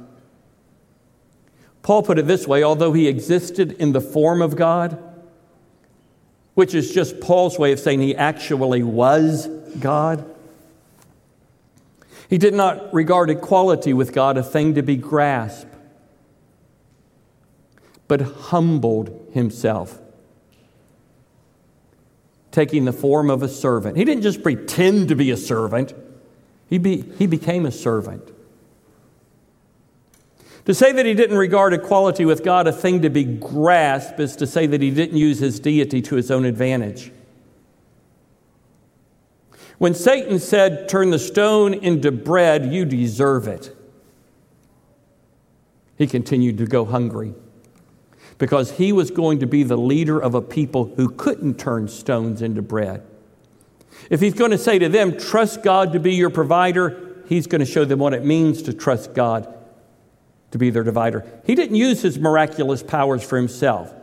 Paul 1.81 2.03
put 2.03 2.19
it 2.19 2.27
this 2.27 2.47
way 2.47 2.63
although 2.63 2.93
he 2.93 3.07
existed 3.07 3.71
in 3.73 3.91
the 3.91 4.01
form 4.01 4.41
of 4.41 4.55
God, 4.55 5.03
which 6.59 6.75
is 6.75 6.93
just 6.93 7.21
Paul's 7.21 7.57
way 7.57 7.71
of 7.71 7.79
saying 7.79 8.01
he 8.01 8.13
actually 8.13 8.83
was 8.83 9.47
God, 9.79 10.29
he 12.29 12.37
did 12.37 12.53
not 12.53 12.93
regard 12.93 13.29
equality 13.29 13.93
with 13.93 14.11
God 14.11 14.37
a 14.37 14.43
thing 14.43 14.75
to 14.75 14.81
be 14.81 14.97
grasped, 14.97 15.73
but 18.09 18.19
humbled 18.19 19.29
himself 19.31 19.99
taking 22.51 22.83
the 22.83 22.91
form 22.91 23.29
of 23.29 23.41
a 23.41 23.47
servant. 23.47 23.95
He 23.95 24.03
didn't 24.03 24.23
just 24.23 24.43
pretend 24.43 25.07
to 25.07 25.15
be 25.15 25.31
a 25.31 25.37
servant, 25.37 25.93
he, 26.69 26.77
be, 26.77 27.03
he 27.17 27.25
became 27.25 27.65
a 27.65 27.71
servant. 27.71 28.33
To 30.69 30.75
say 30.75 30.91
that 30.91 31.03
he 31.07 31.15
didn't 31.15 31.37
regard 31.37 31.73
equality 31.73 32.25
with 32.25 32.43
God 32.43 32.67
a 32.67 32.71
thing 32.71 33.01
to 33.01 33.09
be 33.09 33.23
grasped 33.23 34.19
is 34.19 34.35
to 34.35 34.45
say 34.45 34.67
that 34.67 34.83
he 34.83 34.91
didn't 34.91 35.17
use 35.17 35.39
his 35.39 35.59
deity 35.59 35.99
to 36.03 36.15
his 36.15 36.29
own 36.29 36.45
advantage. 36.45 37.11
When 39.79 39.95
Satan 39.95 40.37
said, 40.37 40.87
Turn 40.87 41.09
the 41.09 41.17
stone 41.17 41.73
into 41.73 42.11
bread, 42.11 42.71
you 42.71 42.85
deserve 42.85 43.47
it, 43.47 43.75
he 45.97 46.05
continued 46.05 46.59
to 46.59 46.67
go 46.67 46.85
hungry 46.85 47.33
because 48.37 48.73
he 48.73 48.91
was 48.91 49.09
going 49.09 49.39
to 49.39 49.47
be 49.47 49.63
the 49.63 49.75
leader 49.75 50.19
of 50.19 50.35
a 50.35 50.41
people 50.43 50.93
who 50.97 51.09
couldn't 51.09 51.57
turn 51.57 51.87
stones 51.87 52.43
into 52.43 52.61
bread. 52.61 53.03
If 54.11 54.21
he's 54.21 54.35
going 54.35 54.51
to 54.51 54.57
say 54.59 54.77
to 54.77 54.87
them, 54.87 55.17
Trust 55.17 55.63
God 55.63 55.93
to 55.93 55.99
be 55.99 56.13
your 56.13 56.29
provider, 56.29 57.23
he's 57.27 57.47
going 57.47 57.61
to 57.61 57.65
show 57.65 57.85
them 57.85 57.97
what 57.97 58.13
it 58.13 58.23
means 58.23 58.61
to 58.61 58.71
trust 58.71 59.15
God 59.15 59.55
to 60.51 60.57
be 60.57 60.69
their 60.69 60.83
divider. 60.83 61.25
He 61.45 61.55
didn't 61.55 61.75
use 61.75 62.01
his 62.01 62.19
miraculous 62.19 62.83
powers 62.83 63.23
for 63.23 63.37
himself. 63.37 63.93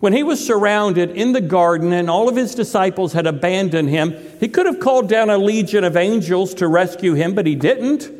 When 0.00 0.12
he 0.12 0.22
was 0.22 0.44
surrounded 0.44 1.10
in 1.10 1.32
the 1.32 1.40
garden 1.40 1.92
and 1.92 2.10
all 2.10 2.28
of 2.28 2.36
his 2.36 2.54
disciples 2.54 3.12
had 3.12 3.26
abandoned 3.26 3.88
him, 3.88 4.14
he 4.40 4.48
could 4.48 4.66
have 4.66 4.80
called 4.80 5.08
down 5.08 5.30
a 5.30 5.38
legion 5.38 5.84
of 5.84 5.96
angels 5.96 6.54
to 6.54 6.68
rescue 6.68 7.14
him, 7.14 7.34
but 7.34 7.46
he 7.46 7.54
didn't. 7.54 8.10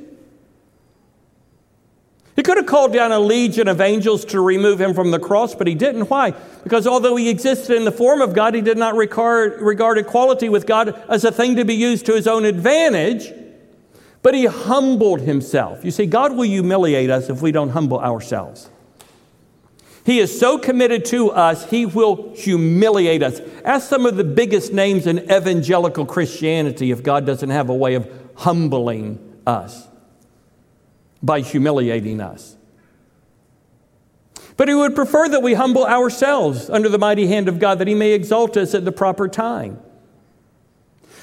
He 2.37 2.43
could 2.43 2.57
have 2.57 2.67
called 2.67 2.93
down 2.93 3.13
a 3.13 3.21
legion 3.21 3.69
of 3.69 3.81
angels 3.81 4.25
to 4.27 4.41
remove 4.41 4.81
him 4.81 4.95
from 4.95 5.13
the 5.13 5.21
cross, 5.21 5.55
but 5.55 5.67
he 5.67 5.75
didn't. 5.75 6.11
Why? 6.11 6.33
Because 6.65 6.87
although 6.87 7.15
he 7.17 7.29
existed 7.29 7.77
in 7.77 7.85
the 7.85 7.93
form 7.93 8.21
of 8.21 8.35
God, 8.35 8.55
he 8.55 8.61
did 8.61 8.79
not 8.79 8.97
regard, 8.97 9.61
regard 9.61 9.99
equality 9.99 10.49
with 10.49 10.67
God 10.67 11.01
as 11.09 11.25
a 11.25 11.31
thing 11.31 11.57
to 11.57 11.65
be 11.65 11.75
used 11.75 12.07
to 12.07 12.15
his 12.15 12.27
own 12.27 12.45
advantage, 12.45 13.33
but 14.25 14.33
he 14.33 14.47
humbled 14.47 15.21
himself. 15.21 15.85
You 15.85 15.91
see, 15.91 16.07
God 16.07 16.35
will 16.35 16.49
humiliate 16.49 17.11
us 17.11 17.29
if 17.29 17.43
we 17.43 17.53
don't 17.53 17.69
humble 17.69 18.01
ourselves. 18.01 18.71
He 20.07 20.19
is 20.19 20.37
so 20.41 20.59
committed 20.59 21.05
to 21.07 21.31
us, 21.31 21.69
he 21.69 21.85
will 21.85 22.33
humiliate 22.35 23.23
us. 23.23 23.43
Ask 23.67 23.87
some 23.87 24.07
of 24.07 24.17
the 24.17 24.25
biggest 24.25 24.73
names 24.73 25.07
in 25.07 25.31
evangelical 25.31 26.07
Christianity 26.07 26.91
if 26.91 27.03
God 27.03 27.27
doesn't 27.27 27.51
have 27.51 27.69
a 27.69 27.75
way 27.75 27.95
of 27.97 28.11
humbling 28.37 29.41
us 29.47 29.87
by 31.23 31.41
humiliating 31.41 32.23
us. 32.23 32.57
But 34.57 34.69
he 34.69 34.75
would 34.75 34.95
prefer 34.95 35.29
that 35.29 35.43
we 35.43 35.53
humble 35.53 35.85
ourselves 35.85 36.71
under 36.71 36.89
the 36.89 36.99
mighty 36.99 37.27
hand 37.27 37.47
of 37.47 37.59
God 37.59 37.79
that 37.79 37.89
he 37.89 37.95
may 37.95 38.13
exalt 38.13 38.57
us 38.57 38.75
at 38.75 38.87
the 38.87 38.93
proper 38.93 39.29
time. 39.29 39.83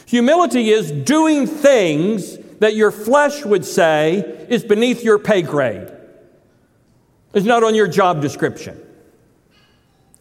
Humility 0.05 0.69
is 0.69 0.91
doing 0.91 1.47
things 1.47 2.37
that 2.61 2.75
your 2.75 2.91
flesh 2.91 3.43
would 3.43 3.65
say 3.65 4.45
is 4.47 4.63
beneath 4.63 5.03
your 5.03 5.17
pay 5.17 5.41
grade. 5.41 5.91
is 7.33 7.43
not 7.43 7.63
on 7.63 7.73
your 7.73 7.87
job 7.87 8.21
description. 8.21 8.79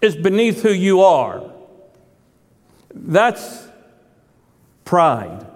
It's 0.01 0.17
beneath 0.17 0.63
who 0.63 0.71
you 0.71 1.03
are. 1.03 1.43
That's 2.95 3.69
pride. 4.87 5.47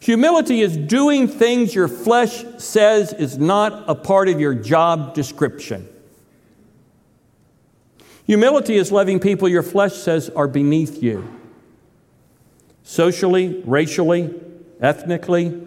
Humility 0.00 0.60
is 0.60 0.76
doing 0.76 1.28
things 1.28 1.72
your 1.72 1.86
flesh 1.86 2.44
says 2.58 3.12
is 3.12 3.38
not 3.38 3.84
a 3.88 3.94
part 3.94 4.28
of 4.28 4.40
your 4.40 4.54
job 4.54 5.14
description. 5.14 5.88
Humility 8.24 8.74
is 8.74 8.90
loving 8.90 9.20
people 9.20 9.48
your 9.48 9.62
flesh 9.62 9.94
says 9.94 10.30
are 10.30 10.48
beneath 10.48 11.00
you. 11.00 11.32
Socially, 12.82 13.62
racially, 13.64 14.42
ethnically. 14.80 15.66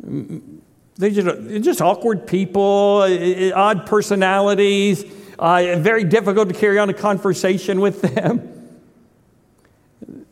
They're 0.00 1.10
just, 1.10 1.48
they're 1.48 1.58
just 1.58 1.80
awkward 1.80 2.26
people, 2.26 3.06
odd 3.54 3.86
personalities, 3.86 5.04
uh, 5.38 5.76
very 5.78 6.04
difficult 6.04 6.48
to 6.48 6.54
carry 6.54 6.78
on 6.78 6.90
a 6.90 6.94
conversation 6.94 7.80
with 7.80 8.02
them. 8.02 8.48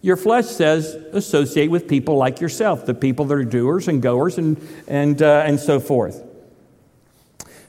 Your 0.03 0.17
flesh 0.17 0.47
says 0.47 0.95
associate 1.13 1.71
with 1.71 1.87
people 1.87 2.17
like 2.17 2.41
yourself, 2.41 2.87
the 2.87 2.95
people 2.95 3.27
that 3.27 3.35
are 3.35 3.45
doers 3.45 3.87
and 3.87 4.01
goers 4.01 4.39
and, 4.39 4.57
and, 4.89 5.21
uh, 5.21 5.43
and 5.47 5.61
so 5.61 5.79
forth. 5.79 6.25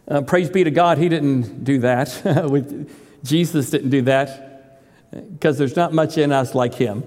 Uh, 0.08 0.22
praise 0.22 0.50
be 0.50 0.64
to 0.64 0.72
God, 0.72 0.98
He 0.98 1.10
didn't 1.10 1.64
do 1.64 1.80
that. 1.80 2.88
Jesus 3.24 3.70
didn't 3.70 3.90
do 3.90 4.02
that 4.04 4.80
because 5.12 5.58
there's 5.58 5.76
not 5.76 5.94
much 5.94 6.18
in 6.18 6.32
us 6.32 6.56
like 6.56 6.74
Him 6.74 7.04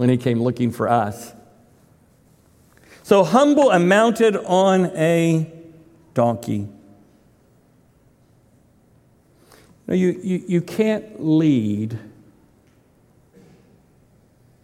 when 0.00 0.08
He 0.08 0.16
came 0.16 0.42
looking 0.42 0.70
for 0.70 0.88
us. 0.88 1.34
So 3.02 3.22
humble 3.22 3.68
and 3.68 3.86
mounted 3.86 4.34
on 4.34 4.86
a 4.96 5.52
donkey. 6.14 6.68
you, 9.88 10.18
you, 10.22 10.42
you 10.48 10.60
can't 10.62 11.22
lead 11.22 11.98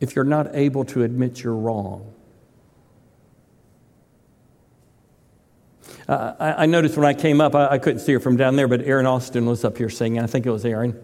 if 0.00 0.16
you're 0.16 0.24
not 0.24 0.56
able 0.56 0.86
to 0.86 1.02
admit 1.02 1.42
you're 1.42 1.54
wrong. 1.54 2.14
Uh, 6.08 6.32
I, 6.40 6.52
I, 6.62 6.66
noticed 6.66 6.96
when 6.96 7.04
I 7.04 7.12
came 7.12 7.42
up, 7.42 7.54
I, 7.54 7.72
I, 7.72 7.78
couldn't 7.78 8.00
see 8.00 8.14
her 8.14 8.20
from 8.20 8.38
down 8.38 8.56
there, 8.56 8.68
but 8.68 8.80
Aaron 8.80 9.04
Austin 9.04 9.44
was 9.44 9.66
up 9.66 9.76
here 9.76 9.90
singing. 9.90 10.18
I 10.18 10.26
think 10.26 10.46
it 10.46 10.50
was 10.50 10.64
Aaron. 10.64 10.98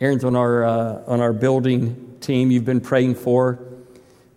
Aaron's 0.00 0.24
on 0.24 0.34
our, 0.34 0.64
uh, 0.64 1.02
on 1.06 1.20
our 1.20 1.32
building 1.32 2.16
team 2.20 2.50
you've 2.50 2.64
been 2.64 2.80
praying 2.80 3.14
for. 3.14 3.65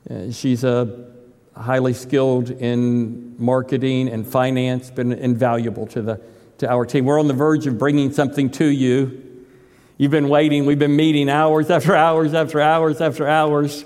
Uh, 0.08 0.32
she's 0.32 0.64
a 0.64 1.08
highly 1.56 1.94
skilled 1.94 2.52
in 2.52 3.36
marketing 3.38 4.10
and 4.10 4.26
finance, 4.26 4.90
been 4.90 5.12
invaluable 5.12 5.86
to, 5.88 6.02
the, 6.02 6.22
to 6.58 6.70
our 6.70 6.86
team. 6.86 7.06
We're 7.06 7.20
on 7.20 7.28
the 7.28 7.34
verge 7.34 7.68
of 7.68 7.78
bringing 7.78 8.12
something 8.12 8.50
to 8.52 8.66
you. 8.66 9.46
You've 9.98 10.12
been 10.12 10.30
waiting. 10.30 10.66
We've 10.66 10.80
been 10.80 10.96
meeting 10.96 11.30
hours 11.30 11.70
after 11.70 11.96
hours 11.96 12.34
after 12.34 12.62
hours 12.62 13.02
after 13.02 13.28
hours 13.28 13.84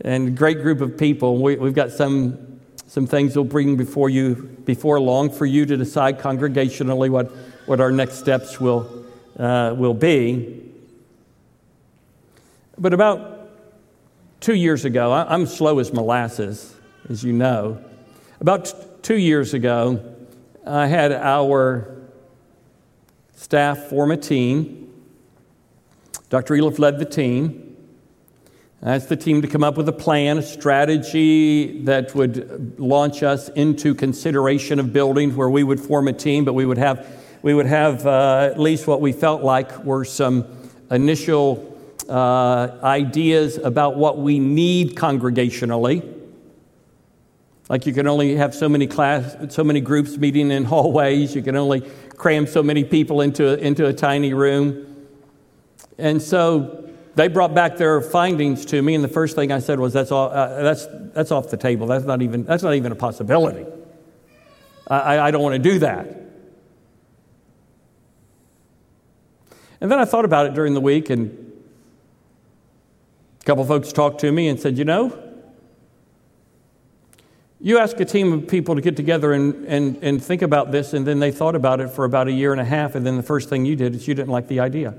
and 0.00 0.28
a 0.28 0.30
great 0.30 0.62
group 0.62 0.80
of 0.80 0.96
people. 0.96 1.38
We, 1.38 1.56
have 1.56 1.74
got 1.74 1.90
some, 1.90 2.60
some 2.86 3.06
things 3.06 3.36
we'll 3.36 3.44
bring 3.44 3.76
before 3.76 4.08
you 4.08 4.34
before 4.64 4.98
long 5.00 5.30
for 5.30 5.44
you 5.44 5.66
to 5.66 5.76
decide 5.76 6.18
congregationally 6.18 7.10
what, 7.10 7.26
what 7.66 7.80
our 7.80 7.92
next 7.92 8.14
steps 8.14 8.60
will, 8.60 9.04
uh, 9.38 9.74
will 9.76 9.94
be. 9.94 10.70
But 12.78 12.94
about 12.94 13.31
two 14.42 14.54
years 14.54 14.84
ago, 14.84 15.12
I, 15.12 15.32
I'm 15.32 15.46
slow 15.46 15.78
as 15.78 15.92
molasses, 15.92 16.74
as 17.08 17.24
you 17.24 17.32
know. 17.32 17.82
About 18.40 18.66
t- 18.66 18.72
two 19.00 19.16
years 19.16 19.54
ago, 19.54 20.16
I 20.66 20.88
had 20.88 21.12
our 21.12 21.96
staff 23.36 23.84
form 23.84 24.10
a 24.10 24.16
team. 24.16 24.92
Dr. 26.28 26.54
Eliff 26.54 26.78
led 26.78 26.98
the 26.98 27.04
team. 27.04 27.76
Asked 28.82 29.10
the 29.10 29.16
team 29.16 29.42
to 29.42 29.48
come 29.48 29.62
up 29.62 29.76
with 29.76 29.88
a 29.88 29.92
plan, 29.92 30.38
a 30.38 30.42
strategy 30.42 31.84
that 31.84 32.16
would 32.16 32.80
launch 32.80 33.22
us 33.22 33.48
into 33.50 33.94
consideration 33.94 34.80
of 34.80 34.92
buildings 34.92 35.36
where 35.36 35.50
we 35.50 35.62
would 35.62 35.78
form 35.78 36.08
a 36.08 36.12
team, 36.12 36.44
but 36.44 36.54
we 36.54 36.66
would 36.66 36.78
have, 36.78 37.06
we 37.42 37.54
would 37.54 37.66
have 37.66 38.04
uh, 38.08 38.50
at 38.50 38.58
least 38.58 38.88
what 38.88 39.00
we 39.00 39.12
felt 39.12 39.42
like 39.42 39.84
were 39.84 40.04
some 40.04 40.44
initial 40.90 41.71
uh, 42.08 42.78
ideas 42.82 43.58
about 43.58 43.96
what 43.96 44.18
we 44.18 44.38
need 44.38 44.96
congregationally. 44.96 46.20
Like 47.68 47.86
you 47.86 47.92
can 47.92 48.06
only 48.06 48.36
have 48.36 48.54
so 48.54 48.68
many 48.68 48.86
class, 48.86 49.54
so 49.54 49.64
many 49.64 49.80
groups 49.80 50.16
meeting 50.16 50.50
in 50.50 50.64
hallways. 50.72 51.34
You 51.34 51.42
can 51.42 51.56
only 51.56 51.88
cram 52.16 52.46
so 52.46 52.62
many 52.62 52.84
people 52.84 53.20
into, 53.20 53.58
into 53.58 53.86
a 53.86 53.92
tiny 53.92 54.34
room. 54.34 55.06
And 55.98 56.20
so 56.20 56.82
they 57.14 57.28
brought 57.28 57.54
back 57.54 57.76
their 57.76 58.00
findings 58.00 58.64
to 58.66 58.80
me, 58.80 58.94
and 58.94 59.04
the 59.04 59.08
first 59.08 59.36
thing 59.36 59.52
I 59.52 59.58
said 59.58 59.78
was, 59.78 59.92
"That's 59.92 60.10
all, 60.10 60.30
uh, 60.30 60.62
that's 60.62 60.86
that's 61.12 61.30
off 61.30 61.50
the 61.50 61.56
table. 61.56 61.86
That's 61.86 62.06
not 62.06 62.22
even 62.22 62.44
that's 62.44 62.62
not 62.62 62.74
even 62.74 62.90
a 62.90 62.96
possibility. 62.96 63.66
I, 64.86 65.18
I 65.18 65.30
don't 65.30 65.42
want 65.42 65.54
to 65.54 65.70
do 65.70 65.78
that." 65.80 66.06
And 69.80 69.90
then 69.90 69.98
I 69.98 70.04
thought 70.04 70.24
about 70.24 70.46
it 70.46 70.54
during 70.54 70.74
the 70.74 70.80
week, 70.80 71.10
and 71.10 71.51
a 73.42 73.44
couple 73.44 73.64
folks 73.64 73.92
talked 73.92 74.20
to 74.20 74.30
me 74.30 74.48
and 74.48 74.58
said, 74.58 74.78
"You 74.78 74.84
know, 74.84 75.18
you 77.60 77.78
ask 77.78 77.98
a 78.00 78.04
team 78.04 78.32
of 78.32 78.48
people 78.48 78.74
to 78.76 78.80
get 78.80 78.96
together 78.96 79.32
and, 79.32 79.66
and, 79.66 79.96
and 80.02 80.22
think 80.22 80.42
about 80.42 80.72
this, 80.72 80.94
and 80.94 81.06
then 81.06 81.18
they 81.18 81.30
thought 81.30 81.54
about 81.56 81.80
it 81.80 81.90
for 81.90 82.04
about 82.04 82.28
a 82.28 82.32
year 82.32 82.52
and 82.52 82.60
a 82.60 82.64
half, 82.64 82.94
and 82.94 83.04
then 83.04 83.16
the 83.16 83.22
first 83.22 83.48
thing 83.48 83.64
you 83.64 83.76
did 83.76 83.94
is 83.94 84.08
you 84.08 84.14
didn't 84.14 84.30
like 84.30 84.48
the 84.48 84.60
idea." 84.60 84.94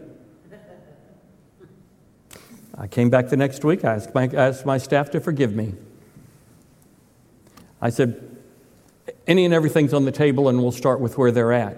I 2.75 2.87
came 2.87 3.09
back 3.09 3.29
the 3.29 3.37
next 3.37 3.63
week. 3.63 3.85
I 3.85 3.95
asked 3.95 4.13
my, 4.13 4.23
I 4.23 4.47
asked 4.47 4.65
my 4.65 4.77
staff 4.77 5.11
to 5.11 5.21
forgive 5.21 5.55
me. 5.55 5.73
I 7.79 7.91
said, 7.91 8.37
any 9.27 9.45
and 9.45 9.53
everything's 9.53 9.93
on 9.93 10.05
the 10.05 10.11
table, 10.11 10.49
and 10.49 10.61
we'll 10.61 10.71
start 10.71 10.99
with 10.99 11.17
where 11.17 11.31
they're 11.31 11.53
at. 11.53 11.77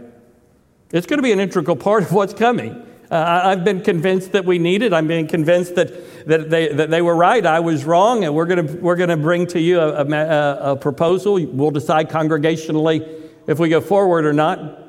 It's 0.91 1.05
going 1.05 1.17
to 1.17 1.23
be 1.23 1.31
an 1.31 1.39
integral 1.39 1.75
part 1.75 2.03
of 2.03 2.11
what's 2.11 2.33
coming. 2.33 2.85
Uh, 3.15 3.41
I've 3.45 3.63
been 3.63 3.81
convinced 3.81 4.33
that 4.33 4.43
we 4.43 4.59
need 4.59 4.81
it. 4.81 4.91
I'm 4.91 5.07
being 5.07 5.25
convinced 5.25 5.75
that, 5.75 6.27
that, 6.27 6.49
they, 6.49 6.67
that 6.67 6.89
they 6.89 7.01
were 7.01 7.15
right. 7.15 7.45
I 7.45 7.61
was 7.61 7.85
wrong. 7.85 8.25
And 8.25 8.35
we're 8.35 8.45
going 8.45 8.81
we're 8.81 8.97
gonna 8.97 9.15
bring 9.15 9.47
to 9.47 9.59
you 9.59 9.79
a, 9.79 10.03
a, 10.03 10.71
a 10.71 10.75
proposal. 10.75 11.35
We'll 11.45 11.71
decide 11.71 12.09
congregationally 12.09 13.21
if 13.47 13.57
we 13.57 13.69
go 13.69 13.79
forward 13.79 14.25
or 14.25 14.33
not. 14.33 14.83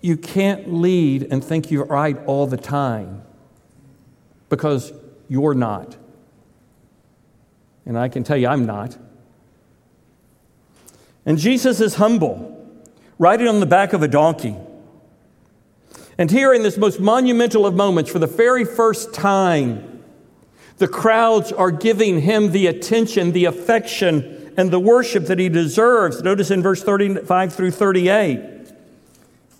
You 0.00 0.16
can't 0.16 0.72
lead 0.72 1.26
and 1.32 1.42
think 1.42 1.72
you're 1.72 1.86
right 1.86 2.16
all 2.26 2.46
the 2.46 2.56
time 2.56 3.22
because 4.50 4.92
you're 5.28 5.54
not. 5.54 5.96
And 7.84 7.98
I 7.98 8.08
can 8.08 8.22
tell 8.22 8.36
you, 8.36 8.46
I'm 8.46 8.66
not. 8.66 8.96
And 11.26 11.38
Jesus 11.38 11.80
is 11.80 11.96
humble, 11.96 12.70
riding 13.18 13.48
on 13.48 13.58
the 13.58 13.66
back 13.66 13.92
of 13.92 14.04
a 14.04 14.08
donkey. 14.08 14.54
And 16.18 16.30
here, 16.30 16.52
in 16.52 16.64
this 16.64 16.76
most 16.76 16.98
monumental 16.98 17.64
of 17.64 17.74
moments, 17.74 18.10
for 18.10 18.18
the 18.18 18.26
very 18.26 18.64
first 18.64 19.14
time, 19.14 20.02
the 20.78 20.88
crowds 20.88 21.52
are 21.52 21.70
giving 21.70 22.20
him 22.20 22.50
the 22.50 22.66
attention, 22.66 23.30
the 23.30 23.44
affection, 23.44 24.52
and 24.56 24.72
the 24.72 24.80
worship 24.80 25.26
that 25.26 25.38
he 25.38 25.48
deserves. 25.48 26.20
Notice 26.22 26.50
in 26.50 26.62
verse 26.62 26.82
35 26.82 27.54
through 27.54 27.70
38. 27.70 28.40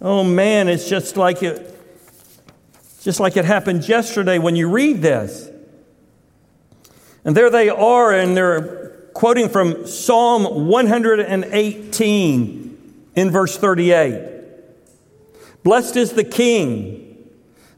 Oh 0.02 0.24
man, 0.24 0.68
it's 0.68 0.88
just 0.88 1.16
like 1.16 1.44
it, 1.44 1.76
just 3.02 3.20
like 3.20 3.36
it 3.36 3.44
happened 3.44 3.88
yesterday 3.88 4.38
when 4.38 4.56
you 4.56 4.68
read 4.68 5.00
this. 5.00 5.48
And 7.24 7.36
there 7.36 7.50
they 7.50 7.68
are, 7.68 8.12
and 8.12 8.36
they're 8.36 8.88
quoting 9.14 9.48
from 9.48 9.86
Psalm 9.86 10.66
118 10.66 13.04
in 13.14 13.30
verse 13.30 13.56
38. 13.56 14.37
Blessed 15.68 15.96
is 15.98 16.12
the 16.12 16.24
King, 16.24 17.28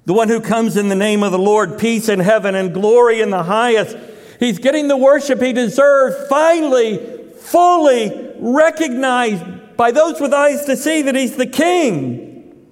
the 0.05 0.13
one 0.13 0.29
who 0.29 0.41
comes 0.41 0.77
in 0.77 0.89
the 0.89 0.95
name 0.95 1.25
of 1.25 1.33
the 1.33 1.41
Lord, 1.41 1.77
peace 1.77 2.09
in 2.09 2.21
heaven 2.21 2.55
and 2.55 2.73
glory 2.73 3.21
in 3.21 3.31
the 3.31 3.43
highest. 3.43 3.97
He's 4.39 4.61
getting 4.61 4.87
the 4.87 4.97
worship 4.97 5.43
he 5.43 5.53
deserves, 5.53 6.29
finally, 6.29 6.99
fully 7.41 8.33
recognized 8.39 9.77
by 9.77 9.91
those 9.91 10.21
with 10.21 10.33
eyes 10.33 10.67
to 10.67 10.77
see 10.77 11.03
that 11.03 11.17
he's 11.17 11.35
the 11.35 11.49
King. 11.49 12.65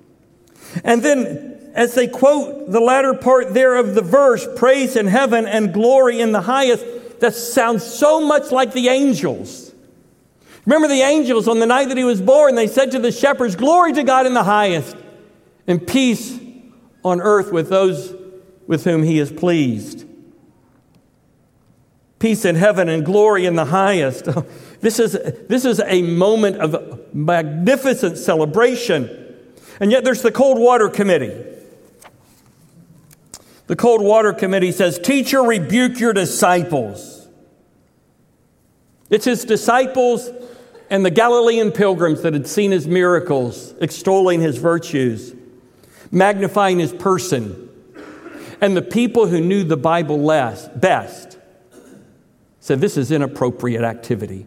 And 0.84 1.02
then, 1.02 1.72
as 1.74 1.96
they 1.96 2.06
quote 2.06 2.70
the 2.70 2.78
latter 2.78 3.12
part 3.12 3.54
there 3.54 3.74
of 3.74 3.96
the 3.96 4.02
verse, 4.02 4.46
praise 4.54 4.94
in 4.94 5.08
heaven 5.08 5.48
and 5.48 5.74
glory 5.74 6.20
in 6.20 6.30
the 6.30 6.42
highest, 6.42 6.86
that 7.18 7.34
sounds 7.34 7.84
so 7.84 8.24
much 8.24 8.52
like 8.52 8.72
the 8.72 8.86
angels. 8.86 9.74
Remember 10.64 10.86
the 10.86 11.00
angels 11.00 11.48
on 11.48 11.58
the 11.58 11.66
night 11.66 11.88
that 11.88 11.96
he 11.96 12.04
was 12.04 12.20
born, 12.20 12.54
they 12.54 12.68
said 12.68 12.92
to 12.92 13.00
the 13.00 13.10
shepherds, 13.10 13.56
Glory 13.56 13.92
to 13.94 14.04
God 14.04 14.24
in 14.24 14.34
the 14.34 14.44
highest, 14.44 14.94
and 15.68 15.86
peace 15.86 16.40
on 17.04 17.20
earth 17.20 17.52
with 17.52 17.68
those 17.68 18.16
with 18.66 18.84
whom 18.84 19.04
he 19.04 19.18
is 19.20 19.30
pleased. 19.30 20.06
Peace 22.18 22.44
in 22.44 22.56
heaven 22.56 22.88
and 22.88 23.04
glory 23.04 23.46
in 23.46 23.54
the 23.54 23.66
highest. 23.66 24.26
This 24.80 25.00
is, 25.00 25.18
this 25.48 25.64
is 25.64 25.80
a 25.84 26.02
moment 26.02 26.58
of 26.58 27.12
magnificent 27.12 28.16
celebration. 28.16 29.36
And 29.80 29.90
yet 29.90 30.04
there's 30.04 30.22
the 30.22 30.30
Cold 30.30 30.56
Water 30.56 30.88
Committee. 30.88 31.44
The 33.66 33.74
Cold 33.74 34.00
Water 34.00 34.32
Committee 34.32 34.70
says, 34.70 35.00
Teacher, 35.00 35.42
rebuke 35.42 35.98
your 35.98 36.12
disciples. 36.12 37.26
It's 39.10 39.24
his 39.24 39.44
disciples 39.44 40.30
and 40.90 41.04
the 41.04 41.10
Galilean 41.10 41.72
pilgrims 41.72 42.22
that 42.22 42.32
had 42.32 42.46
seen 42.46 42.70
his 42.70 42.86
miracles, 42.86 43.74
extolling 43.80 44.40
his 44.40 44.58
virtues, 44.58 45.34
magnifying 46.10 46.78
his 46.78 46.92
person, 46.92 47.68
and 48.60 48.76
the 48.76 48.82
people 48.82 49.26
who 49.26 49.40
knew 49.40 49.64
the 49.64 49.76
Bible 49.76 50.20
less, 50.20 50.68
best 50.68 51.38
said, 52.60 52.80
This 52.80 52.96
is 52.96 53.10
inappropriate 53.10 53.82
activity. 53.82 54.46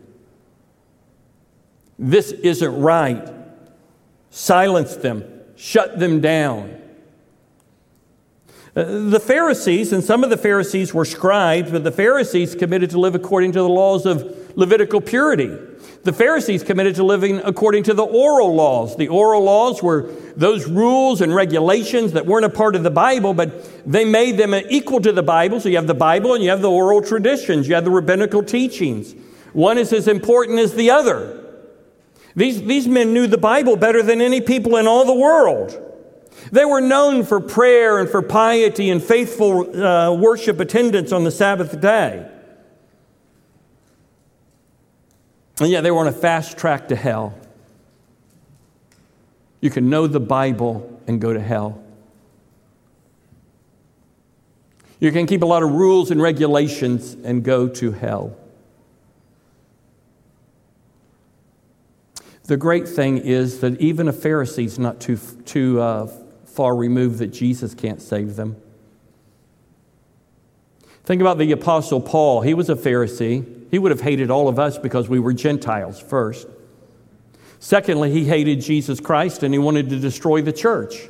This 1.97 2.32
isn't 2.32 2.82
right. 2.82 3.30
Silence 4.30 4.95
them, 4.95 5.24
shut 5.56 6.00
them 6.00 6.21
down. 6.21 6.78
Uh, 8.76 9.10
the 9.10 9.19
Pharisees, 9.19 9.91
and 9.91 10.02
some 10.02 10.24
of 10.24 10.30
the 10.30 10.38
Pharisees 10.38 10.93
were 10.93 11.04
scribes, 11.04 11.71
but 11.71 11.84
the 11.84 11.91
Pharisees 11.91 12.56
committed 12.56 12.89
to 12.91 13.00
live 13.00 13.15
according 13.15 13.52
to 13.52 13.60
the 13.60 13.69
laws 13.69 14.06
of 14.06 14.40
Levitical 14.55 15.01
purity. 15.01 15.57
The 16.03 16.13
Pharisees 16.13 16.63
committed 16.63 16.95
to 16.95 17.03
living 17.03 17.39
according 17.43 17.83
to 17.83 17.93
the 17.93 18.03
oral 18.03 18.55
laws. 18.55 18.97
The 18.97 19.07
oral 19.07 19.43
laws 19.43 19.83
were 19.83 20.09
those 20.35 20.67
rules 20.67 21.21
and 21.21 21.33
regulations 21.33 22.13
that 22.13 22.25
weren't 22.25 22.45
a 22.45 22.49
part 22.49 22.75
of 22.75 22.83
the 22.83 22.89
Bible, 22.89 23.33
but 23.33 23.89
they 23.89 24.03
made 24.03 24.37
them 24.37 24.53
equal 24.53 24.99
to 25.01 25.11
the 25.11 25.23
Bible. 25.23 25.59
So 25.59 25.69
you 25.69 25.75
have 25.75 25.87
the 25.87 25.93
Bible 25.93 26.33
and 26.33 26.43
you 26.43 26.49
have 26.49 26.61
the 26.61 26.71
oral 26.71 27.01
traditions, 27.01 27.67
you 27.67 27.75
have 27.75 27.85
the 27.85 27.91
rabbinical 27.91 28.43
teachings. 28.43 29.13
One 29.53 29.77
is 29.77 29.93
as 29.93 30.07
important 30.07 30.59
as 30.59 30.73
the 30.73 30.89
other. 30.89 31.37
These, 32.35 32.63
these 32.63 32.87
men 32.87 33.13
knew 33.13 33.27
the 33.27 33.37
Bible 33.37 33.75
better 33.75 34.01
than 34.01 34.21
any 34.21 34.41
people 34.41 34.77
in 34.77 34.87
all 34.87 35.05
the 35.05 35.13
world. 35.13 35.77
They 36.51 36.65
were 36.65 36.81
known 36.81 37.23
for 37.25 37.39
prayer 37.39 37.99
and 37.99 38.09
for 38.09 38.21
piety 38.21 38.89
and 38.89 39.03
faithful 39.03 39.83
uh, 39.83 40.13
worship 40.13 40.59
attendance 40.59 41.11
on 41.11 41.23
the 41.23 41.31
Sabbath 41.31 41.79
day. 41.79 42.27
And 45.62 45.69
yet 45.69 45.82
they 45.82 45.91
were 45.91 46.00
on 46.00 46.08
a 46.08 46.12
fast 46.12 46.58
track 46.58 46.88
to 46.88 46.95
hell. 46.95 47.38
You 49.60 49.69
can 49.69 49.91
know 49.91 50.08
the 50.08 50.19
Bible 50.19 51.00
and 51.06 51.21
go 51.21 51.34
to 51.34 51.39
hell. 51.39 51.84
You 55.00 55.12
can 55.12 55.28
keep 55.28 55.43
a 55.43 55.45
lot 55.45 55.62
of 55.62 55.71
rules 55.71 56.10
and 56.10 56.19
regulations 56.19 57.15
and 57.24 57.43
go 57.43 57.67
to 57.67 57.91
hell. 57.91 58.36
The 62.45 62.58
great 62.58 62.88
thing 62.88 63.19
is 63.19 63.60
that 63.60 63.80
even 63.80 64.08
a 64.08 64.13
Pharisee's 64.13 64.80
not 64.80 65.00
too, 65.00 65.17
too 65.45 65.80
uh, 65.80 66.08
far 66.43 66.76
removed 66.76 67.19
that 67.19 67.28
Jesus 67.28 67.76
can't 67.76 68.02
save 68.02 68.36
them. 68.36 68.56
Think 71.03 71.21
about 71.21 71.37
the 71.37 71.51
Apostle 71.51 72.01
Paul. 72.01 72.41
He 72.41 72.53
was 72.53 72.69
a 72.69 72.75
Pharisee. 72.75 73.45
He 73.71 73.79
would 73.79 73.91
have 73.91 74.01
hated 74.01 74.29
all 74.29 74.47
of 74.47 74.59
us 74.59 74.77
because 74.77 75.09
we 75.09 75.19
were 75.19 75.33
Gentiles 75.33 75.99
first. 75.99 76.47
Secondly, 77.59 78.11
he 78.11 78.25
hated 78.25 78.61
Jesus 78.61 78.99
Christ 78.99 79.43
and 79.43 79.53
he 79.53 79.59
wanted 79.59 79.89
to 79.89 79.99
destroy 79.99 80.41
the 80.41 80.51
church. 80.51 81.07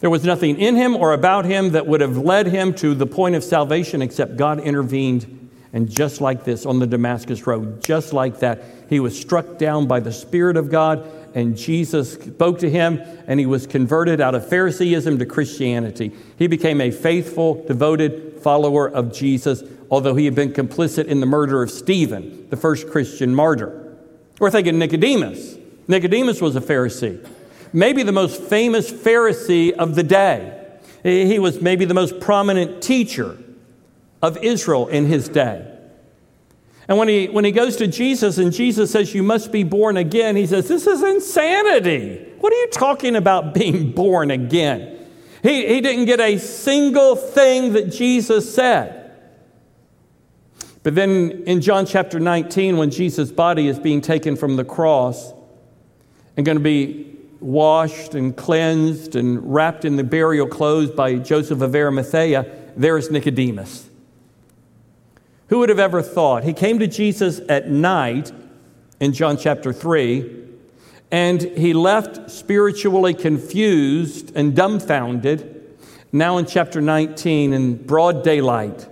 There 0.00 0.10
was 0.10 0.24
nothing 0.24 0.58
in 0.58 0.76
him 0.76 0.94
or 0.94 1.12
about 1.12 1.46
him 1.46 1.70
that 1.70 1.86
would 1.86 2.00
have 2.00 2.18
led 2.18 2.46
him 2.46 2.74
to 2.74 2.94
the 2.94 3.06
point 3.06 3.34
of 3.34 3.42
salvation 3.42 4.02
except 4.02 4.36
God 4.36 4.60
intervened. 4.60 5.50
And 5.72 5.90
just 5.90 6.20
like 6.20 6.44
this 6.44 6.64
on 6.64 6.78
the 6.78 6.86
Damascus 6.86 7.46
Road, 7.46 7.82
just 7.82 8.12
like 8.12 8.40
that, 8.40 8.62
he 8.88 9.00
was 9.00 9.18
struck 9.18 9.58
down 9.58 9.86
by 9.86 10.00
the 10.00 10.12
Spirit 10.12 10.56
of 10.56 10.70
God 10.70 11.10
and 11.36 11.54
Jesus 11.54 12.14
spoke 12.14 12.60
to 12.60 12.70
him, 12.70 13.02
and 13.26 13.38
he 13.38 13.44
was 13.44 13.66
converted 13.66 14.22
out 14.22 14.34
of 14.34 14.48
Phariseeism 14.48 15.18
to 15.18 15.26
Christianity. 15.26 16.12
He 16.38 16.46
became 16.46 16.80
a 16.80 16.90
faithful, 16.90 17.62
devoted 17.66 18.25
follower 18.46 18.88
of 18.88 19.12
Jesus 19.12 19.62
although 19.90 20.14
he 20.14 20.24
had 20.24 20.34
been 20.34 20.52
complicit 20.52 21.06
in 21.06 21.20
the 21.20 21.26
murder 21.26 21.62
of 21.62 21.70
Stephen, 21.70 22.48
the 22.50 22.56
first 22.56 22.88
Christian 22.88 23.34
martyr. 23.34 23.96
We're 24.38 24.50
thinking 24.50 24.78
Nicodemus. 24.78 25.56
Nicodemus 25.88 26.40
was 26.40 26.56
a 26.56 26.60
Pharisee, 26.60 27.26
maybe 27.72 28.02
the 28.02 28.12
most 28.12 28.42
famous 28.42 28.90
Pharisee 28.90 29.72
of 29.72 29.94
the 29.94 30.02
day. 30.02 30.52
He 31.02 31.38
was 31.38 31.60
maybe 31.60 31.84
the 31.84 31.94
most 31.94 32.18
prominent 32.18 32.82
teacher 32.82 33.38
of 34.20 34.36
Israel 34.38 34.88
in 34.88 35.06
his 35.06 35.28
day. 35.28 35.72
And 36.88 36.98
when 36.98 37.08
he, 37.08 37.26
when 37.26 37.44
he 37.44 37.52
goes 37.52 37.76
to 37.76 37.86
Jesus 37.86 38.38
and 38.38 38.52
Jesus 38.52 38.90
says, 38.90 39.14
You 39.14 39.22
must 39.22 39.52
be 39.52 39.62
born 39.62 39.96
again, 39.96 40.34
he 40.34 40.46
says, 40.46 40.66
This 40.66 40.86
is 40.86 41.02
insanity. 41.02 42.32
What 42.40 42.52
are 42.52 42.56
you 42.56 42.68
talking 42.68 43.14
about 43.14 43.54
being 43.54 43.92
born 43.92 44.30
again? 44.30 44.95
He, 45.42 45.66
he 45.66 45.80
didn't 45.80 46.06
get 46.06 46.20
a 46.20 46.38
single 46.38 47.16
thing 47.16 47.72
that 47.74 47.90
Jesus 47.90 48.52
said. 48.54 49.06
But 50.82 50.94
then 50.94 51.42
in 51.46 51.60
John 51.60 51.84
chapter 51.84 52.20
19, 52.20 52.76
when 52.76 52.90
Jesus' 52.90 53.32
body 53.32 53.66
is 53.66 53.78
being 53.78 54.00
taken 54.00 54.36
from 54.36 54.54
the 54.56 54.64
cross 54.64 55.32
and 56.36 56.46
going 56.46 56.58
to 56.58 56.62
be 56.62 57.12
washed 57.40 58.14
and 58.14 58.36
cleansed 58.36 59.16
and 59.16 59.52
wrapped 59.52 59.84
in 59.84 59.96
the 59.96 60.04
burial 60.04 60.46
clothes 60.46 60.90
by 60.90 61.16
Joseph 61.16 61.60
of 61.60 61.74
Arimathea, 61.74 62.46
there 62.76 62.96
is 62.96 63.10
Nicodemus. 63.10 63.90
Who 65.48 65.58
would 65.58 65.68
have 65.68 65.78
ever 65.78 66.02
thought? 66.02 66.44
He 66.44 66.52
came 66.52 66.78
to 66.78 66.86
Jesus 66.86 67.40
at 67.48 67.68
night 67.68 68.32
in 69.00 69.12
John 69.12 69.36
chapter 69.36 69.72
3, 69.72 70.45
and 71.10 71.40
he 71.40 71.72
left 71.72 72.30
spiritually 72.30 73.14
confused 73.14 74.32
and 74.34 74.56
dumbfounded. 74.56 75.52
Now 76.12 76.38
in 76.38 76.46
chapter 76.46 76.80
19, 76.80 77.52
in 77.52 77.86
broad 77.86 78.24
daylight, 78.24 78.88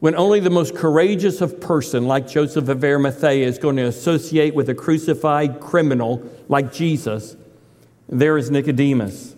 when 0.00 0.14
only 0.14 0.40
the 0.40 0.50
most 0.50 0.74
courageous 0.74 1.40
of 1.40 1.60
person, 1.60 2.06
like 2.06 2.28
Joseph 2.28 2.68
of 2.68 2.84
Arimathea, 2.84 3.46
is 3.46 3.58
going 3.58 3.76
to 3.76 3.84
associate 3.86 4.54
with 4.54 4.68
a 4.68 4.74
crucified 4.74 5.60
criminal 5.60 6.22
like 6.48 6.72
Jesus, 6.72 7.36
There 8.08 8.36
is 8.36 8.50
Nicodemus. 8.50 9.34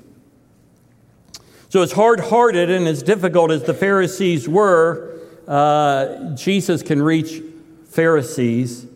So, 1.70 1.82
as 1.82 1.92
hard 1.92 2.20
hearted 2.20 2.70
and 2.70 2.88
as 2.88 3.02
difficult 3.02 3.50
as 3.50 3.62
the 3.62 3.74
Pharisees 3.74 4.48
were, 4.48 5.20
uh, 5.46 6.34
Jesus 6.34 6.82
can 6.82 7.02
reach 7.02 7.42
Pharisees. 7.86 8.86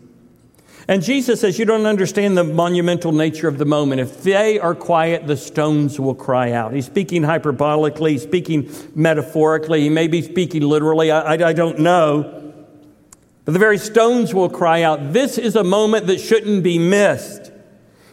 And 0.87 1.01
Jesus 1.01 1.41
says, 1.41 1.57
You 1.57 1.65
don't 1.65 1.85
understand 1.85 2.37
the 2.37 2.43
monumental 2.43 3.11
nature 3.11 3.47
of 3.47 3.57
the 3.57 3.65
moment. 3.65 4.01
If 4.01 4.23
they 4.23 4.59
are 4.59 4.75
quiet, 4.75 5.27
the 5.27 5.37
stones 5.37 5.99
will 5.99 6.15
cry 6.15 6.51
out. 6.51 6.73
He's 6.73 6.85
speaking 6.85 7.23
hyperbolically, 7.23 8.19
speaking 8.19 8.69
metaphorically, 8.95 9.81
he 9.81 9.89
may 9.89 10.07
be 10.07 10.21
speaking 10.21 10.61
literally. 10.63 11.11
I, 11.11 11.35
I, 11.35 11.49
I 11.49 11.53
don't 11.53 11.79
know. 11.79 12.53
But 13.45 13.53
the 13.53 13.59
very 13.59 13.77
stones 13.77 14.33
will 14.33 14.49
cry 14.49 14.83
out. 14.83 15.13
This 15.13 15.37
is 15.37 15.55
a 15.55 15.63
moment 15.63 16.07
that 16.07 16.19
shouldn't 16.19 16.63
be 16.63 16.79
missed. 16.79 17.51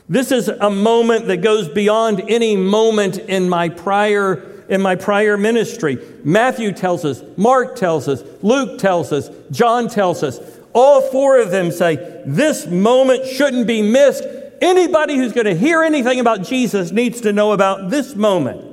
This 0.09 0.33
is 0.33 0.48
a 0.48 0.70
moment 0.70 1.26
that 1.26 1.38
goes 1.38 1.68
beyond 1.68 2.24
any 2.28 2.56
moment 2.56 3.18
in 3.18 3.48
my 3.48 3.68
prior 3.68 4.46
in 4.68 4.80
my 4.80 4.94
prior 4.94 5.37
ministry. 5.37 5.98
Matthew 6.22 6.70
tells 6.72 7.04
us, 7.04 7.22
Mark 7.37 7.74
tells 7.74 8.06
us, 8.06 8.22
Luke 8.40 8.78
tells 8.78 9.12
us, 9.12 9.28
John 9.50 9.88
tells 9.88 10.22
us. 10.22 10.49
All 10.72 11.00
four 11.00 11.38
of 11.40 11.50
them 11.50 11.70
say 11.70 12.22
this 12.24 12.66
moment 12.66 13.26
shouldn't 13.26 13.66
be 13.66 13.83
missed. 13.83 14.24
Anybody 14.61 15.16
who's 15.16 15.33
going 15.33 15.46
to 15.46 15.54
hear 15.54 15.83
anything 15.83 16.20
about 16.20 16.42
Jesus 16.42 16.92
needs 16.92 17.20
to 17.22 17.33
know 17.33 17.52
about 17.52 17.90
this 17.90 18.14
moment. 18.14 18.66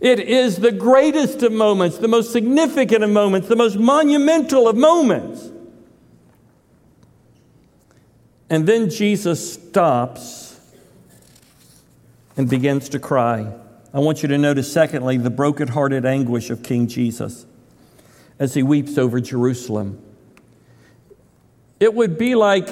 It 0.00 0.18
is 0.18 0.56
the 0.56 0.72
greatest 0.72 1.42
of 1.42 1.52
moments, 1.52 1.98
the 1.98 2.08
most 2.08 2.32
significant 2.32 3.04
of 3.04 3.10
moments, 3.10 3.48
the 3.48 3.56
most 3.56 3.78
monumental 3.78 4.66
of 4.68 4.76
moments. 4.76 5.48
And 8.50 8.66
then 8.66 8.90
Jesus 8.90 9.54
stops 9.54 10.60
and 12.36 12.50
begins 12.50 12.88
to 12.90 12.98
cry. 12.98 13.50
I 13.94 14.00
want 14.00 14.22
you 14.22 14.28
to 14.28 14.38
notice, 14.38 14.70
secondly, 14.70 15.18
the 15.18 15.30
broken-hearted 15.30 16.04
anguish 16.04 16.50
of 16.50 16.62
King 16.62 16.88
Jesus 16.88 17.46
as 18.38 18.54
he 18.54 18.62
weeps 18.62 18.98
over 18.98 19.20
Jerusalem. 19.20 20.02
It 21.82 21.92
would 21.92 22.16
be 22.16 22.36
like 22.36 22.68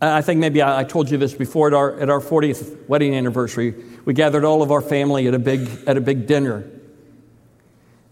I 0.00 0.22
think 0.22 0.38
maybe 0.38 0.62
I 0.62 0.84
told 0.84 1.10
you 1.10 1.18
this 1.18 1.34
before 1.34 1.66
at 1.66 1.74
our, 1.74 1.98
at 1.98 2.10
our 2.10 2.20
40th 2.20 2.86
wedding 2.86 3.16
anniversary. 3.16 3.74
We 4.04 4.14
gathered 4.14 4.44
all 4.44 4.62
of 4.62 4.70
our 4.70 4.80
family 4.80 5.26
at 5.26 5.34
a 5.34 5.38
big, 5.40 5.68
at 5.88 5.96
a 5.96 6.00
big 6.00 6.28
dinner. 6.28 6.64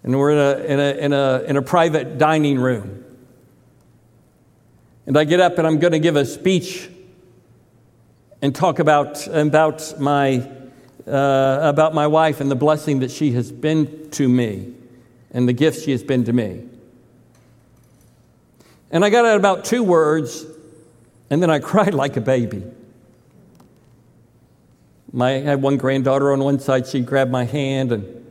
And 0.02 0.18
we're 0.18 0.32
in 0.32 0.38
a, 0.38 0.64
in, 0.64 0.80
a, 0.80 1.04
in, 1.04 1.12
a, 1.12 1.44
in 1.50 1.56
a 1.56 1.62
private 1.62 2.18
dining 2.18 2.58
room. 2.58 3.04
And 5.06 5.16
I 5.16 5.22
get 5.22 5.38
up 5.38 5.56
and 5.58 5.68
I'm 5.68 5.78
going 5.78 5.92
to 5.92 6.00
give 6.00 6.16
a 6.16 6.24
speech 6.24 6.90
and 8.42 8.52
talk 8.52 8.80
about, 8.80 9.28
about 9.28 10.00
my 10.00 10.50
uh, 11.06 11.58
about 11.62 11.94
my 11.94 12.06
wife 12.06 12.40
and 12.40 12.50
the 12.50 12.56
blessing 12.56 13.00
that 13.00 13.10
she 13.10 13.32
has 13.32 13.52
been 13.52 14.10
to 14.10 14.28
me 14.28 14.74
and 15.30 15.48
the 15.48 15.52
gift 15.52 15.82
she 15.84 15.90
has 15.90 16.02
been 16.02 16.24
to 16.24 16.32
me. 16.32 16.64
And 18.90 19.04
I 19.04 19.10
got 19.10 19.24
out 19.24 19.36
about 19.36 19.64
two 19.64 19.82
words, 19.82 20.46
and 21.28 21.42
then 21.42 21.50
I 21.50 21.58
cried 21.60 21.92
like 21.92 22.16
a 22.16 22.20
baby. 22.20 22.62
My, 25.12 25.34
I 25.34 25.40
had 25.40 25.62
one 25.62 25.76
granddaughter 25.76 26.32
on 26.32 26.40
one 26.40 26.60
side, 26.60 26.86
she 26.86 27.00
grabbed 27.00 27.30
my 27.30 27.44
hand, 27.44 27.92
and 27.92 28.24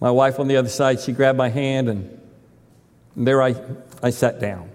my 0.00 0.10
wife 0.10 0.38
on 0.38 0.48
the 0.48 0.56
other 0.56 0.68
side, 0.68 1.00
she 1.00 1.12
grabbed 1.12 1.38
my 1.38 1.48
hand, 1.48 1.88
and, 1.88 2.20
and 3.14 3.26
there 3.26 3.40
I, 3.40 3.54
I 4.02 4.10
sat 4.10 4.40
down. 4.40 4.70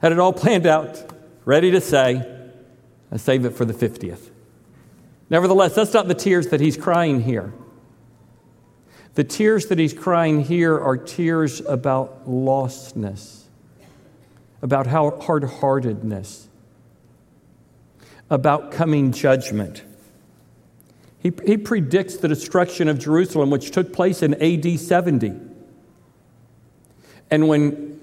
Had 0.00 0.12
it 0.12 0.18
all 0.18 0.32
planned 0.32 0.66
out, 0.66 1.04
ready 1.44 1.72
to 1.72 1.80
say, 1.80 2.24
I 3.12 3.16
save 3.16 3.44
it 3.44 3.50
for 3.50 3.64
the 3.64 3.74
50th. 3.74 4.29
Nevertheless, 5.30 5.76
that's 5.76 5.94
not 5.94 6.08
the 6.08 6.14
tears 6.14 6.48
that 6.48 6.60
he's 6.60 6.76
crying 6.76 7.22
here. 7.22 7.54
The 9.14 9.24
tears 9.24 9.66
that 9.66 9.78
he's 9.78 9.94
crying 9.94 10.42
here 10.42 10.78
are 10.78 10.96
tears 10.96 11.60
about 11.60 12.28
lostness, 12.28 13.44
about 14.60 14.88
hard 14.88 15.44
heartedness, 15.44 16.48
about 18.28 18.72
coming 18.72 19.12
judgment. 19.12 19.84
He, 21.18 21.32
he 21.44 21.56
predicts 21.56 22.16
the 22.16 22.28
destruction 22.28 22.88
of 22.88 22.98
Jerusalem, 22.98 23.50
which 23.50 23.70
took 23.70 23.92
place 23.92 24.22
in 24.22 24.34
AD 24.42 24.80
70. 24.80 25.32
And 27.30 27.46
when 27.46 28.00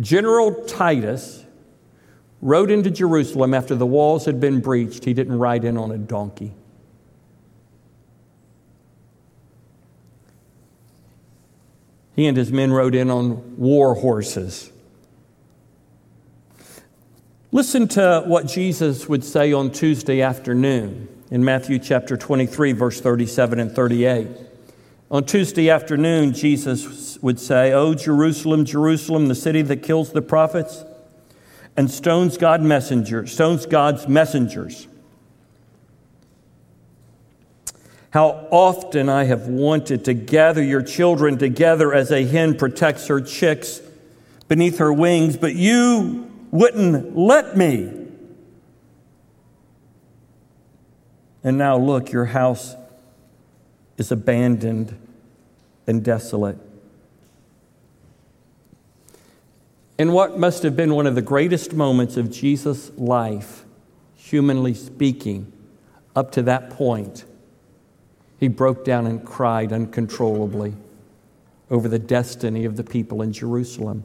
General 0.00 0.64
Titus 0.64 1.44
rode 2.40 2.70
into 2.70 2.90
Jerusalem 2.90 3.54
after 3.54 3.74
the 3.74 3.86
walls 3.86 4.24
had 4.24 4.40
been 4.40 4.60
breached, 4.60 5.04
he 5.04 5.14
didn't 5.14 5.38
ride 5.38 5.64
in 5.64 5.76
on 5.76 5.90
a 5.90 5.98
donkey. 5.98 6.52
He 12.14 12.26
and 12.26 12.36
his 12.36 12.52
men 12.52 12.72
rode 12.72 12.94
in 12.94 13.10
on 13.10 13.56
war 13.56 13.94
horses. 13.94 14.70
Listen 17.50 17.86
to 17.88 18.22
what 18.26 18.46
Jesus 18.46 19.08
would 19.08 19.24
say 19.24 19.52
on 19.52 19.70
Tuesday 19.70 20.20
afternoon 20.20 21.08
in 21.30 21.44
Matthew 21.44 21.78
chapter 21.78 22.16
23, 22.16 22.72
verse 22.72 23.00
37 23.00 23.60
and 23.60 23.72
38. 23.72 24.28
On 25.10 25.24
Tuesday 25.24 25.70
afternoon, 25.70 26.32
Jesus 26.32 27.18
would 27.22 27.38
say, 27.38 27.72
O 27.72 27.94
Jerusalem, 27.94 28.64
Jerusalem, 28.64 29.28
the 29.28 29.34
city 29.34 29.62
that 29.62 29.82
kills 29.82 30.12
the 30.12 30.22
prophets 30.22 30.84
and 31.76 31.90
stones 31.90 32.36
God 32.36 32.62
messengers, 32.62 33.32
stones 33.32 33.66
God's 33.66 34.08
messengers. 34.08 34.88
How 38.14 38.46
often 38.52 39.08
I 39.08 39.24
have 39.24 39.48
wanted 39.48 40.04
to 40.04 40.14
gather 40.14 40.62
your 40.62 40.82
children 40.82 41.36
together 41.36 41.92
as 41.92 42.12
a 42.12 42.24
hen 42.24 42.54
protects 42.54 43.08
her 43.08 43.20
chicks 43.20 43.80
beneath 44.46 44.78
her 44.78 44.92
wings, 44.92 45.36
but 45.36 45.56
you 45.56 46.30
wouldn't 46.52 47.18
let 47.18 47.56
me. 47.56 47.92
And 51.42 51.58
now 51.58 51.76
look, 51.76 52.12
your 52.12 52.26
house 52.26 52.76
is 53.98 54.12
abandoned 54.12 54.96
and 55.88 56.04
desolate. 56.04 56.58
In 59.98 60.12
what 60.12 60.38
must 60.38 60.62
have 60.62 60.76
been 60.76 60.94
one 60.94 61.08
of 61.08 61.16
the 61.16 61.22
greatest 61.22 61.72
moments 61.72 62.16
of 62.16 62.30
Jesus' 62.30 62.92
life, 62.96 63.64
humanly 64.14 64.74
speaking, 64.74 65.52
up 66.14 66.30
to 66.30 66.42
that 66.42 66.70
point, 66.70 67.24
he 68.44 68.48
broke 68.48 68.84
down 68.84 69.06
and 69.06 69.24
cried 69.24 69.72
uncontrollably 69.72 70.74
over 71.70 71.88
the 71.88 71.98
destiny 71.98 72.66
of 72.66 72.76
the 72.76 72.84
people 72.84 73.22
in 73.22 73.32
Jerusalem. 73.32 74.04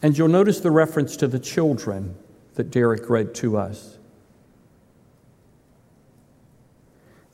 And 0.00 0.16
you'll 0.16 0.28
notice 0.28 0.60
the 0.60 0.70
reference 0.70 1.16
to 1.16 1.26
the 1.26 1.40
children 1.40 2.14
that 2.54 2.70
Derek 2.70 3.10
read 3.10 3.34
to 3.36 3.56
us. 3.56 3.98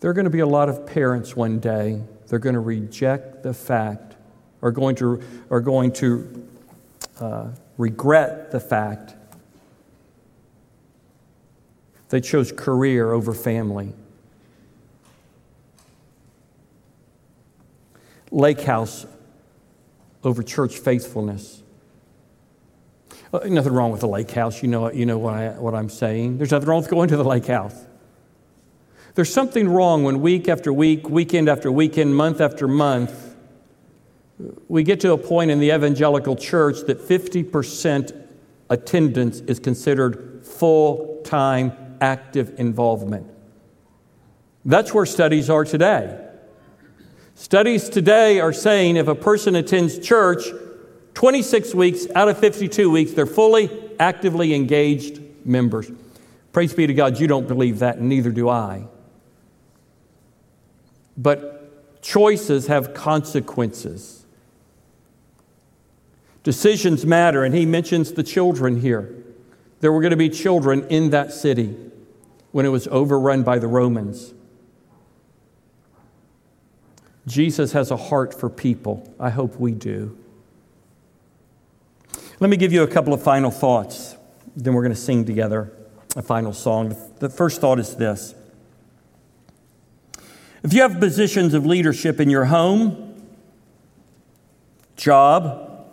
There 0.00 0.10
are 0.10 0.14
going 0.14 0.24
to 0.24 0.30
be 0.30 0.38
a 0.38 0.46
lot 0.46 0.70
of 0.70 0.86
parents 0.86 1.36
one 1.36 1.58
day, 1.58 2.00
they're 2.28 2.38
going 2.38 2.54
to 2.54 2.60
reject 2.60 3.42
the 3.42 3.52
fact, 3.52 4.14
are 4.62 4.70
going 4.70 4.96
to, 4.96 5.22
are 5.50 5.60
going 5.60 5.92
to 5.92 6.48
uh, 7.20 7.48
regret 7.76 8.50
the 8.50 8.60
fact 8.60 9.14
they 12.08 12.22
chose 12.22 12.50
career 12.50 13.12
over 13.12 13.34
family. 13.34 13.92
Lake 18.32 18.62
house 18.62 19.06
over 20.24 20.42
church 20.42 20.78
faithfulness. 20.78 21.62
Uh, 23.32 23.40
nothing 23.46 23.72
wrong 23.72 23.92
with 23.92 24.00
the 24.00 24.08
lake 24.08 24.30
house. 24.30 24.62
You 24.62 24.68
know, 24.68 24.90
you 24.90 25.06
know 25.06 25.18
what, 25.18 25.34
I, 25.34 25.48
what 25.50 25.74
I'm 25.74 25.88
saying. 25.88 26.38
There's 26.38 26.50
nothing 26.50 26.68
wrong 26.68 26.80
with 26.80 26.90
going 26.90 27.08
to 27.08 27.16
the 27.16 27.24
lake 27.24 27.46
house. 27.46 27.76
There's 29.14 29.32
something 29.32 29.68
wrong 29.68 30.04
when 30.04 30.22
week 30.22 30.48
after 30.48 30.72
week, 30.72 31.08
weekend 31.08 31.48
after 31.48 31.70
weekend, 31.70 32.16
month 32.16 32.40
after 32.40 32.66
month, 32.66 33.36
we 34.68 34.82
get 34.82 35.00
to 35.00 35.12
a 35.12 35.18
point 35.18 35.50
in 35.50 35.60
the 35.60 35.70
evangelical 35.70 36.34
church 36.34 36.80
that 36.86 36.98
50% 36.98 38.26
attendance 38.70 39.40
is 39.40 39.58
considered 39.58 40.44
full 40.44 41.20
time 41.24 41.72
active 42.00 42.58
involvement. 42.58 43.28
That's 44.64 44.94
where 44.94 45.06
studies 45.06 45.50
are 45.50 45.64
today. 45.64 46.31
Studies 47.42 47.88
today 47.88 48.38
are 48.38 48.52
saying 48.52 48.96
if 48.96 49.08
a 49.08 49.16
person 49.16 49.56
attends 49.56 49.98
church 49.98 50.44
26 51.14 51.74
weeks 51.74 52.06
out 52.14 52.28
of 52.28 52.38
52 52.38 52.88
weeks, 52.88 53.14
they're 53.14 53.26
fully, 53.26 53.68
actively 53.98 54.54
engaged 54.54 55.20
members. 55.44 55.90
Praise 56.52 56.72
be 56.72 56.86
to 56.86 56.94
God, 56.94 57.18
you 57.18 57.26
don't 57.26 57.48
believe 57.48 57.80
that, 57.80 57.96
and 57.96 58.08
neither 58.08 58.30
do 58.30 58.48
I. 58.48 58.86
But 61.16 62.00
choices 62.00 62.68
have 62.68 62.94
consequences. 62.94 64.24
Decisions 66.44 67.04
matter, 67.04 67.42
and 67.42 67.56
he 67.56 67.66
mentions 67.66 68.12
the 68.12 68.22
children 68.22 68.80
here. 68.80 69.12
There 69.80 69.90
were 69.90 70.00
going 70.00 70.12
to 70.12 70.16
be 70.16 70.30
children 70.30 70.86
in 70.88 71.10
that 71.10 71.32
city 71.32 71.74
when 72.52 72.64
it 72.66 72.70
was 72.70 72.86
overrun 72.86 73.42
by 73.42 73.58
the 73.58 73.66
Romans. 73.66 74.32
Jesus 77.26 77.72
has 77.72 77.90
a 77.90 77.96
heart 77.96 78.38
for 78.38 78.50
people. 78.50 79.14
I 79.18 79.30
hope 79.30 79.58
we 79.58 79.72
do. 79.72 80.18
Let 82.40 82.50
me 82.50 82.56
give 82.56 82.72
you 82.72 82.82
a 82.82 82.88
couple 82.88 83.14
of 83.14 83.22
final 83.22 83.50
thoughts. 83.50 84.16
Then 84.56 84.74
we're 84.74 84.82
going 84.82 84.94
to 84.94 85.00
sing 85.00 85.24
together 85.24 85.72
a 86.16 86.22
final 86.22 86.52
song. 86.52 86.96
The 87.20 87.28
first 87.28 87.60
thought 87.60 87.78
is 87.78 87.94
this 87.96 88.34
If 90.64 90.72
you 90.72 90.82
have 90.82 90.98
positions 90.98 91.54
of 91.54 91.64
leadership 91.64 92.20
in 92.20 92.28
your 92.28 92.46
home, 92.46 93.22
job, 94.96 95.86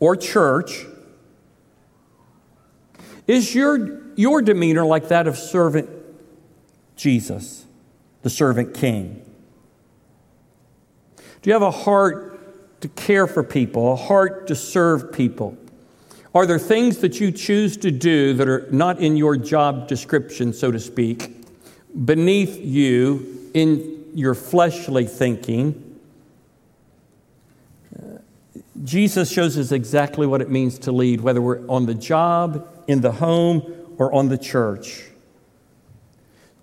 or 0.00 0.16
church, 0.16 0.84
is 3.28 3.54
your, 3.54 4.02
your 4.16 4.42
demeanor 4.42 4.84
like 4.84 5.08
that 5.08 5.28
of 5.28 5.38
servant 5.38 5.88
Jesus, 6.96 7.64
the 8.22 8.30
servant 8.30 8.74
king? 8.74 9.29
Do 11.42 11.48
you 11.48 11.54
have 11.54 11.62
a 11.62 11.70
heart 11.70 12.80
to 12.82 12.88
care 12.88 13.26
for 13.26 13.42
people, 13.42 13.92
a 13.92 13.96
heart 13.96 14.46
to 14.48 14.54
serve 14.54 15.12
people? 15.12 15.56
Are 16.34 16.46
there 16.46 16.58
things 16.58 16.98
that 16.98 17.18
you 17.18 17.32
choose 17.32 17.76
to 17.78 17.90
do 17.90 18.34
that 18.34 18.48
are 18.48 18.68
not 18.70 19.00
in 19.00 19.16
your 19.16 19.36
job 19.36 19.88
description, 19.88 20.52
so 20.52 20.70
to 20.70 20.78
speak, 20.78 21.44
beneath 22.04 22.58
you 22.60 23.50
in 23.54 24.12
your 24.14 24.34
fleshly 24.34 25.06
thinking? 25.06 25.86
Jesus 28.84 29.30
shows 29.30 29.58
us 29.58 29.72
exactly 29.72 30.26
what 30.26 30.40
it 30.40 30.50
means 30.50 30.78
to 30.80 30.92
lead, 30.92 31.20
whether 31.20 31.42
we're 31.42 31.66
on 31.68 31.86
the 31.86 31.94
job, 31.94 32.66
in 32.86 33.00
the 33.00 33.12
home, 33.12 33.62
or 33.98 34.12
on 34.14 34.28
the 34.28 34.38
church. 34.38 35.04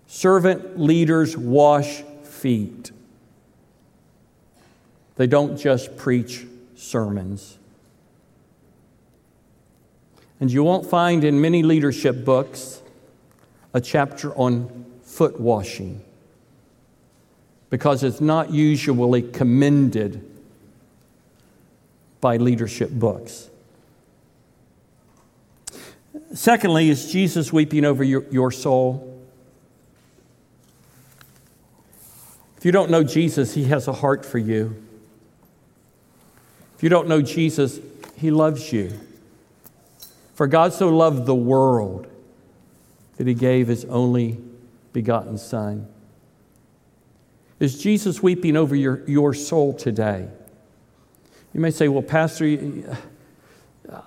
Servant 0.08 0.80
leaders 0.80 1.38
wash 1.38 2.02
feet. 2.24 2.92
They 5.18 5.28
don't 5.28 5.58
just 5.58 5.98
preach 5.98 6.46
sermons. 6.76 7.58
And 10.40 10.52
you 10.52 10.64
won't 10.64 10.88
find 10.88 11.24
in 11.24 11.42
many 11.42 11.64
leadership 11.64 12.24
books 12.24 12.82
a 13.74 13.82
chapter 13.82 14.34
on 14.36 14.86
foot 15.02 15.40
washing 15.40 16.02
because 17.72 18.04
it's 18.04 18.22
not 18.22 18.52
usually 18.52 19.24
commended 19.24 20.24
by 22.22 22.38
leadership 22.38 22.92
books. 22.92 23.50
Secondly, 26.34 26.90
is 26.90 27.12
Jesus 27.12 27.52
weeping 27.52 27.84
over 27.84 28.04
your, 28.04 28.24
your 28.30 28.52
soul? 28.52 29.26
If 32.58 32.66
you 32.66 32.72
don't 32.72 32.92
know 32.92 33.04
Jesus, 33.04 33.54
he 33.54 33.66
has 33.66 33.88
a 33.88 33.94
heart 33.94 34.26
for 34.26 34.38
you. 34.38 34.87
If 36.78 36.84
you 36.84 36.90
don't 36.90 37.08
know 37.08 37.24
Jesus, 37.24 37.80
he 38.18 38.30
loves 38.30 38.72
you. 38.72 39.00
For 40.36 40.46
God 40.46 40.74
so 40.74 40.90
loved 40.90 41.26
the 41.26 41.34
world 41.34 42.06
that 43.18 43.26
he 43.26 43.34
gave 43.34 43.68
his 43.68 43.84
only 43.86 44.38
begotten 44.94 45.40
Son. 45.40 45.88
Is 47.60 47.82
Jesus 47.82 48.22
weeping 48.22 48.56
over 48.56 48.76
your, 48.76 49.04
your 49.10 49.34
soul 49.34 49.74
today? 49.74 50.28
You 51.52 51.60
may 51.62 51.72
say, 51.72 51.88
Well, 51.88 52.04
Pastor, 52.04 52.96
uh, 53.92 54.02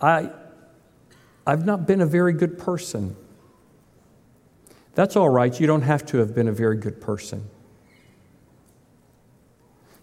I, 0.00 0.30
I've 1.44 1.66
not 1.66 1.88
been 1.88 2.00
a 2.00 2.06
very 2.06 2.32
good 2.32 2.56
person. 2.56 3.16
That's 4.94 5.16
all 5.16 5.28
right. 5.28 5.58
You 5.58 5.66
don't 5.66 5.82
have 5.82 6.06
to 6.06 6.18
have 6.18 6.36
been 6.36 6.46
a 6.46 6.52
very 6.52 6.76
good 6.76 7.00
person. 7.00 7.50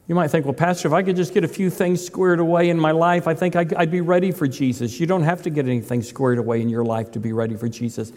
You 0.07 0.13
might 0.13 0.27
think, 0.27 0.45
well, 0.45 0.53
Pastor, 0.53 0.87
if 0.87 0.93
I 0.93 1.01
could 1.01 1.15
just 1.15 1.33
get 1.33 1.43
a 1.43 1.47
few 1.47 1.69
things 1.69 2.05
squared 2.05 2.39
away 2.39 2.69
in 2.69 2.79
my 2.79 2.91
life, 2.91 3.27
I 3.27 3.33
think 3.33 3.55
I'd 3.55 3.89
be 3.89 4.01
ready 4.01 4.31
for 4.31 4.47
Jesus. 4.47 4.99
You 4.99 5.07
don't 5.07 5.23
have 5.23 5.41
to 5.43 5.49
get 5.49 5.65
anything 5.65 6.03
squared 6.03 6.37
away 6.37 6.61
in 6.61 6.69
your 6.69 6.85
life 6.85 7.11
to 7.11 7.19
be 7.19 7.33
ready 7.33 7.55
for 7.55 7.67
Jesus. 7.67 8.13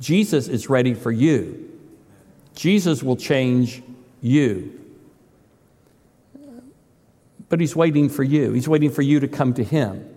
Jesus 0.00 0.46
is 0.46 0.70
ready 0.70 0.94
for 0.94 1.10
you. 1.10 1.68
Jesus 2.54 3.02
will 3.02 3.16
change 3.16 3.82
you. 4.20 4.78
But 7.48 7.60
He's 7.60 7.74
waiting 7.74 8.08
for 8.08 8.22
you. 8.22 8.52
He's 8.52 8.68
waiting 8.68 8.90
for 8.90 9.02
you 9.02 9.18
to 9.18 9.28
come 9.28 9.52
to 9.54 9.64
Him. 9.64 10.08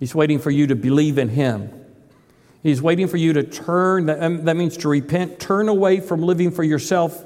He's 0.00 0.14
waiting 0.14 0.38
for 0.38 0.50
you 0.50 0.66
to 0.66 0.74
believe 0.74 1.18
in 1.18 1.28
Him. 1.28 1.72
He's 2.62 2.82
waiting 2.82 3.06
for 3.06 3.16
you 3.16 3.32
to 3.34 3.44
turn, 3.44 4.06
that 4.06 4.22
um, 4.22 4.44
means 4.58 4.76
to 4.78 4.88
repent, 4.88 5.38
turn 5.38 5.68
away 5.68 6.00
from 6.00 6.22
living 6.22 6.50
for 6.50 6.64
yourself 6.64 7.24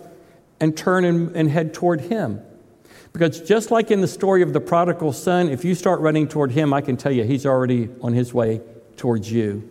and 0.60 0.76
turn 0.76 1.06
and, 1.06 1.34
and 1.34 1.50
head 1.50 1.72
toward 1.72 2.02
Him. 2.02 2.42
Because 3.12 3.40
just 3.40 3.70
like 3.70 3.90
in 3.90 4.00
the 4.00 4.08
story 4.08 4.42
of 4.42 4.52
the 4.52 4.60
prodigal 4.60 5.12
son, 5.12 5.48
if 5.48 5.64
you 5.64 5.74
start 5.74 6.00
running 6.00 6.28
toward 6.28 6.52
him, 6.52 6.72
I 6.72 6.80
can 6.80 6.96
tell 6.96 7.10
you 7.10 7.24
he's 7.24 7.44
already 7.44 7.88
on 8.00 8.12
his 8.12 8.32
way 8.32 8.60
towards 8.96 9.30
you. 9.32 9.68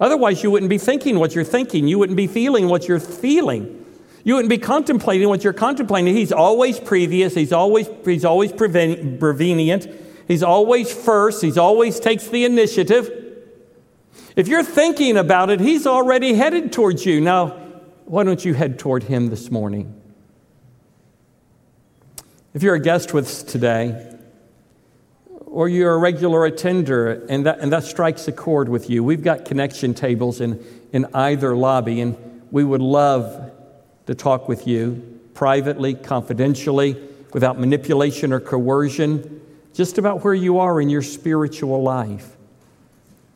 Otherwise, 0.00 0.42
you 0.42 0.50
wouldn't 0.50 0.70
be 0.70 0.78
thinking 0.78 1.18
what 1.18 1.34
you're 1.34 1.44
thinking. 1.44 1.88
You 1.88 1.98
wouldn't 1.98 2.16
be 2.16 2.26
feeling 2.26 2.68
what 2.68 2.88
you're 2.88 3.00
feeling. 3.00 3.84
You 4.24 4.34
wouldn't 4.34 4.50
be 4.50 4.58
contemplating 4.58 5.28
what 5.28 5.44
you're 5.44 5.52
contemplating. 5.52 6.14
He's 6.14 6.32
always 6.32 6.78
previous. 6.78 7.34
He's 7.34 7.52
always, 7.52 7.88
he's 8.04 8.24
always 8.24 8.52
prevenient. 8.52 9.88
He's 10.26 10.42
always 10.42 10.92
first. 10.92 11.42
He's 11.42 11.58
always 11.58 11.98
takes 11.98 12.26
the 12.26 12.44
initiative. 12.44 13.10
If 14.36 14.46
you're 14.46 14.64
thinking 14.64 15.16
about 15.16 15.50
it, 15.50 15.60
he's 15.60 15.86
already 15.86 16.34
headed 16.34 16.72
towards 16.72 17.06
you. 17.06 17.20
Now, 17.20 17.56
why 18.04 18.24
don't 18.24 18.44
you 18.44 18.54
head 18.54 18.78
toward 18.78 19.04
him 19.04 19.28
this 19.28 19.50
morning? 19.50 19.97
If 22.54 22.62
you're 22.62 22.74
a 22.74 22.80
guest 22.80 23.12
with 23.12 23.26
us 23.26 23.42
today, 23.42 24.14
or 25.44 25.68
you're 25.68 25.94
a 25.94 25.98
regular 25.98 26.46
attender 26.46 27.26
and 27.28 27.44
that, 27.44 27.60
and 27.60 27.72
that 27.72 27.84
strikes 27.84 28.26
a 28.26 28.32
chord 28.32 28.70
with 28.70 28.88
you, 28.88 29.04
we've 29.04 29.22
got 29.22 29.44
connection 29.44 29.92
tables 29.92 30.40
in, 30.40 30.64
in 30.92 31.06
either 31.12 31.54
lobby, 31.54 32.00
and 32.00 32.16
we 32.50 32.64
would 32.64 32.80
love 32.80 33.52
to 34.06 34.14
talk 34.14 34.48
with 34.48 34.66
you 34.66 35.20
privately, 35.34 35.94
confidentially, 35.94 36.96
without 37.34 37.58
manipulation 37.58 38.32
or 38.32 38.40
coercion, 38.40 39.42
just 39.74 39.98
about 39.98 40.24
where 40.24 40.34
you 40.34 40.58
are 40.58 40.80
in 40.80 40.88
your 40.88 41.02
spiritual 41.02 41.82
life. 41.82 42.34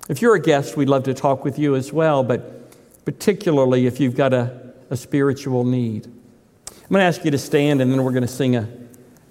If 0.09 0.23
you're 0.23 0.35
a 0.35 0.41
guest, 0.41 0.77
we'd 0.77 0.89
love 0.89 1.05
to 1.05 1.15
talk 1.15 1.45
with 1.45 1.59
you 1.59 1.77
as 1.77 1.93
well, 1.93 2.25
but 2.25 3.05
particularly 3.05 3.87
if 3.87 4.01
you've 4.01 4.17
got 4.17 4.33
a, 4.33 4.73
a 4.89 4.97
spiritual 4.97 5.65
need. 5.65 6.07
I'm 6.07 6.89
going 6.89 7.01
to 7.01 7.05
ask 7.05 7.25
you 7.27 7.31
to 7.31 7.39
stand, 7.39 7.83
and 7.83 7.93
then 7.93 8.03
we're 8.03 8.13
going 8.13 8.23
to 8.23 8.29
sing 8.29 8.57
a 8.57 8.82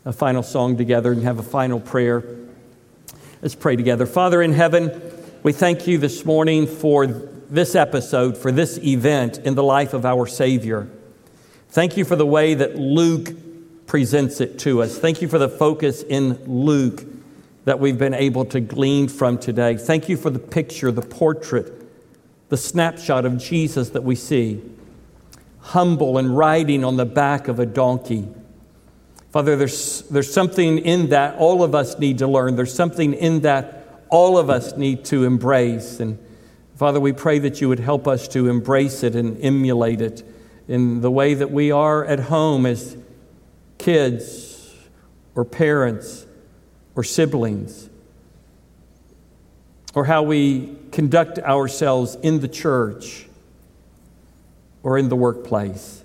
a 0.04 0.12
final 0.12 0.41
song 0.41 0.78
together 0.78 1.12
and 1.12 1.24
have 1.24 1.38
a 1.38 1.43
final 1.43 1.80
prayer. 1.80 2.24
Let's 3.41 3.56
pray 3.56 3.76
together. 3.76 4.06
Father 4.06 4.41
in 4.41 4.54
heaven, 4.54 4.99
we 5.43 5.54
thank 5.54 5.86
you 5.86 5.97
this 5.99 6.26
morning 6.26 6.66
for 6.66 7.06
this 7.06 7.76
episode, 7.76 8.38
for 8.38 8.52
this 8.52 8.80
event 8.80 9.38
in 9.39 9.54
the 9.54 9.64
life 9.64 9.93
of 9.93 10.06
our 10.06 10.26
Savior. 10.26 10.89
Thank 11.70 11.97
you 11.97 12.06
for 12.06 12.16
the 12.16 12.26
way 12.26 12.56
that 12.56 12.78
Luke 12.78 13.30
presents 13.86 14.41
it 14.41 14.58
to 14.60 14.82
us. 14.82 14.97
Thank 14.97 15.22
you 15.22 15.28
for 15.28 15.38
the 15.38 15.49
focus 15.49 16.02
in 16.02 16.34
Luke 16.45 17.04
that 17.66 17.80
we've 17.80 17.97
been 17.97 18.16
able 18.16 18.45
to 18.45 18.60
glean 18.60 19.08
from 19.08 19.38
today. 19.38 19.78
Thank 19.78 20.10
you 20.10 20.18
for 20.18 20.32
the 20.32 20.39
picture, 20.39 20.91
the 20.91 21.04
portrait, 21.04 21.72
the 22.49 22.58
snapshot 22.58 23.26
of 23.26 23.38
Jesus 23.38 23.89
that 23.89 24.04
we 24.04 24.16
see, 24.16 24.62
humble 25.60 26.18
and 26.18 26.36
riding 26.36 26.84
on 26.84 26.97
the 26.97 27.06
back 27.06 27.47
of 27.47 27.60
a 27.60 27.68
donkey 27.68 28.28
Father, 29.32 29.55
there's, 29.55 30.01
there's 30.09 30.32
something 30.32 30.79
in 30.79 31.09
that 31.09 31.36
all 31.38 31.63
of 31.63 31.73
us 31.73 31.97
need 31.97 32.17
to 32.17 32.27
learn. 32.27 32.55
There's 32.57 32.73
something 32.73 33.13
in 33.13 33.41
that 33.41 34.03
all 34.09 34.38
of 34.38 34.49
us 34.49 34.75
need 34.75 35.05
to 35.05 35.23
embrace. 35.23 36.01
And 36.01 36.19
Father, 36.75 36.99
we 36.99 37.13
pray 37.13 37.39
that 37.39 37.61
you 37.61 37.69
would 37.69 37.79
help 37.79 38.07
us 38.07 38.27
to 38.29 38.49
embrace 38.49 39.03
it 39.03 39.15
and 39.15 39.41
emulate 39.41 40.01
it 40.01 40.23
in 40.67 40.99
the 40.99 41.09
way 41.09 41.34
that 41.34 41.49
we 41.49 41.71
are 41.71 42.03
at 42.03 42.19
home 42.19 42.65
as 42.65 42.97
kids 43.77 44.75
or 45.34 45.45
parents 45.45 46.25
or 46.93 47.03
siblings, 47.03 47.89
or 49.93 50.05
how 50.05 50.23
we 50.23 50.75
conduct 50.91 51.39
ourselves 51.39 52.15
in 52.21 52.41
the 52.41 52.47
church 52.49 53.27
or 54.84 54.97
in 54.97 55.07
the 55.07 55.15
workplace. 55.15 56.01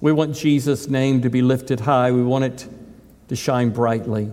We 0.00 0.12
want 0.12 0.34
Jesus' 0.36 0.88
name 0.88 1.22
to 1.22 1.30
be 1.30 1.42
lifted 1.42 1.80
high. 1.80 2.12
We 2.12 2.22
want 2.22 2.44
it 2.44 2.68
to 3.28 3.36
shine 3.36 3.70
brightly. 3.70 4.30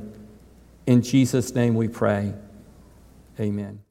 In 0.85 1.01
Jesus' 1.01 1.55
name 1.55 1.75
we 1.75 1.87
pray. 1.87 2.33
Amen. 3.39 3.83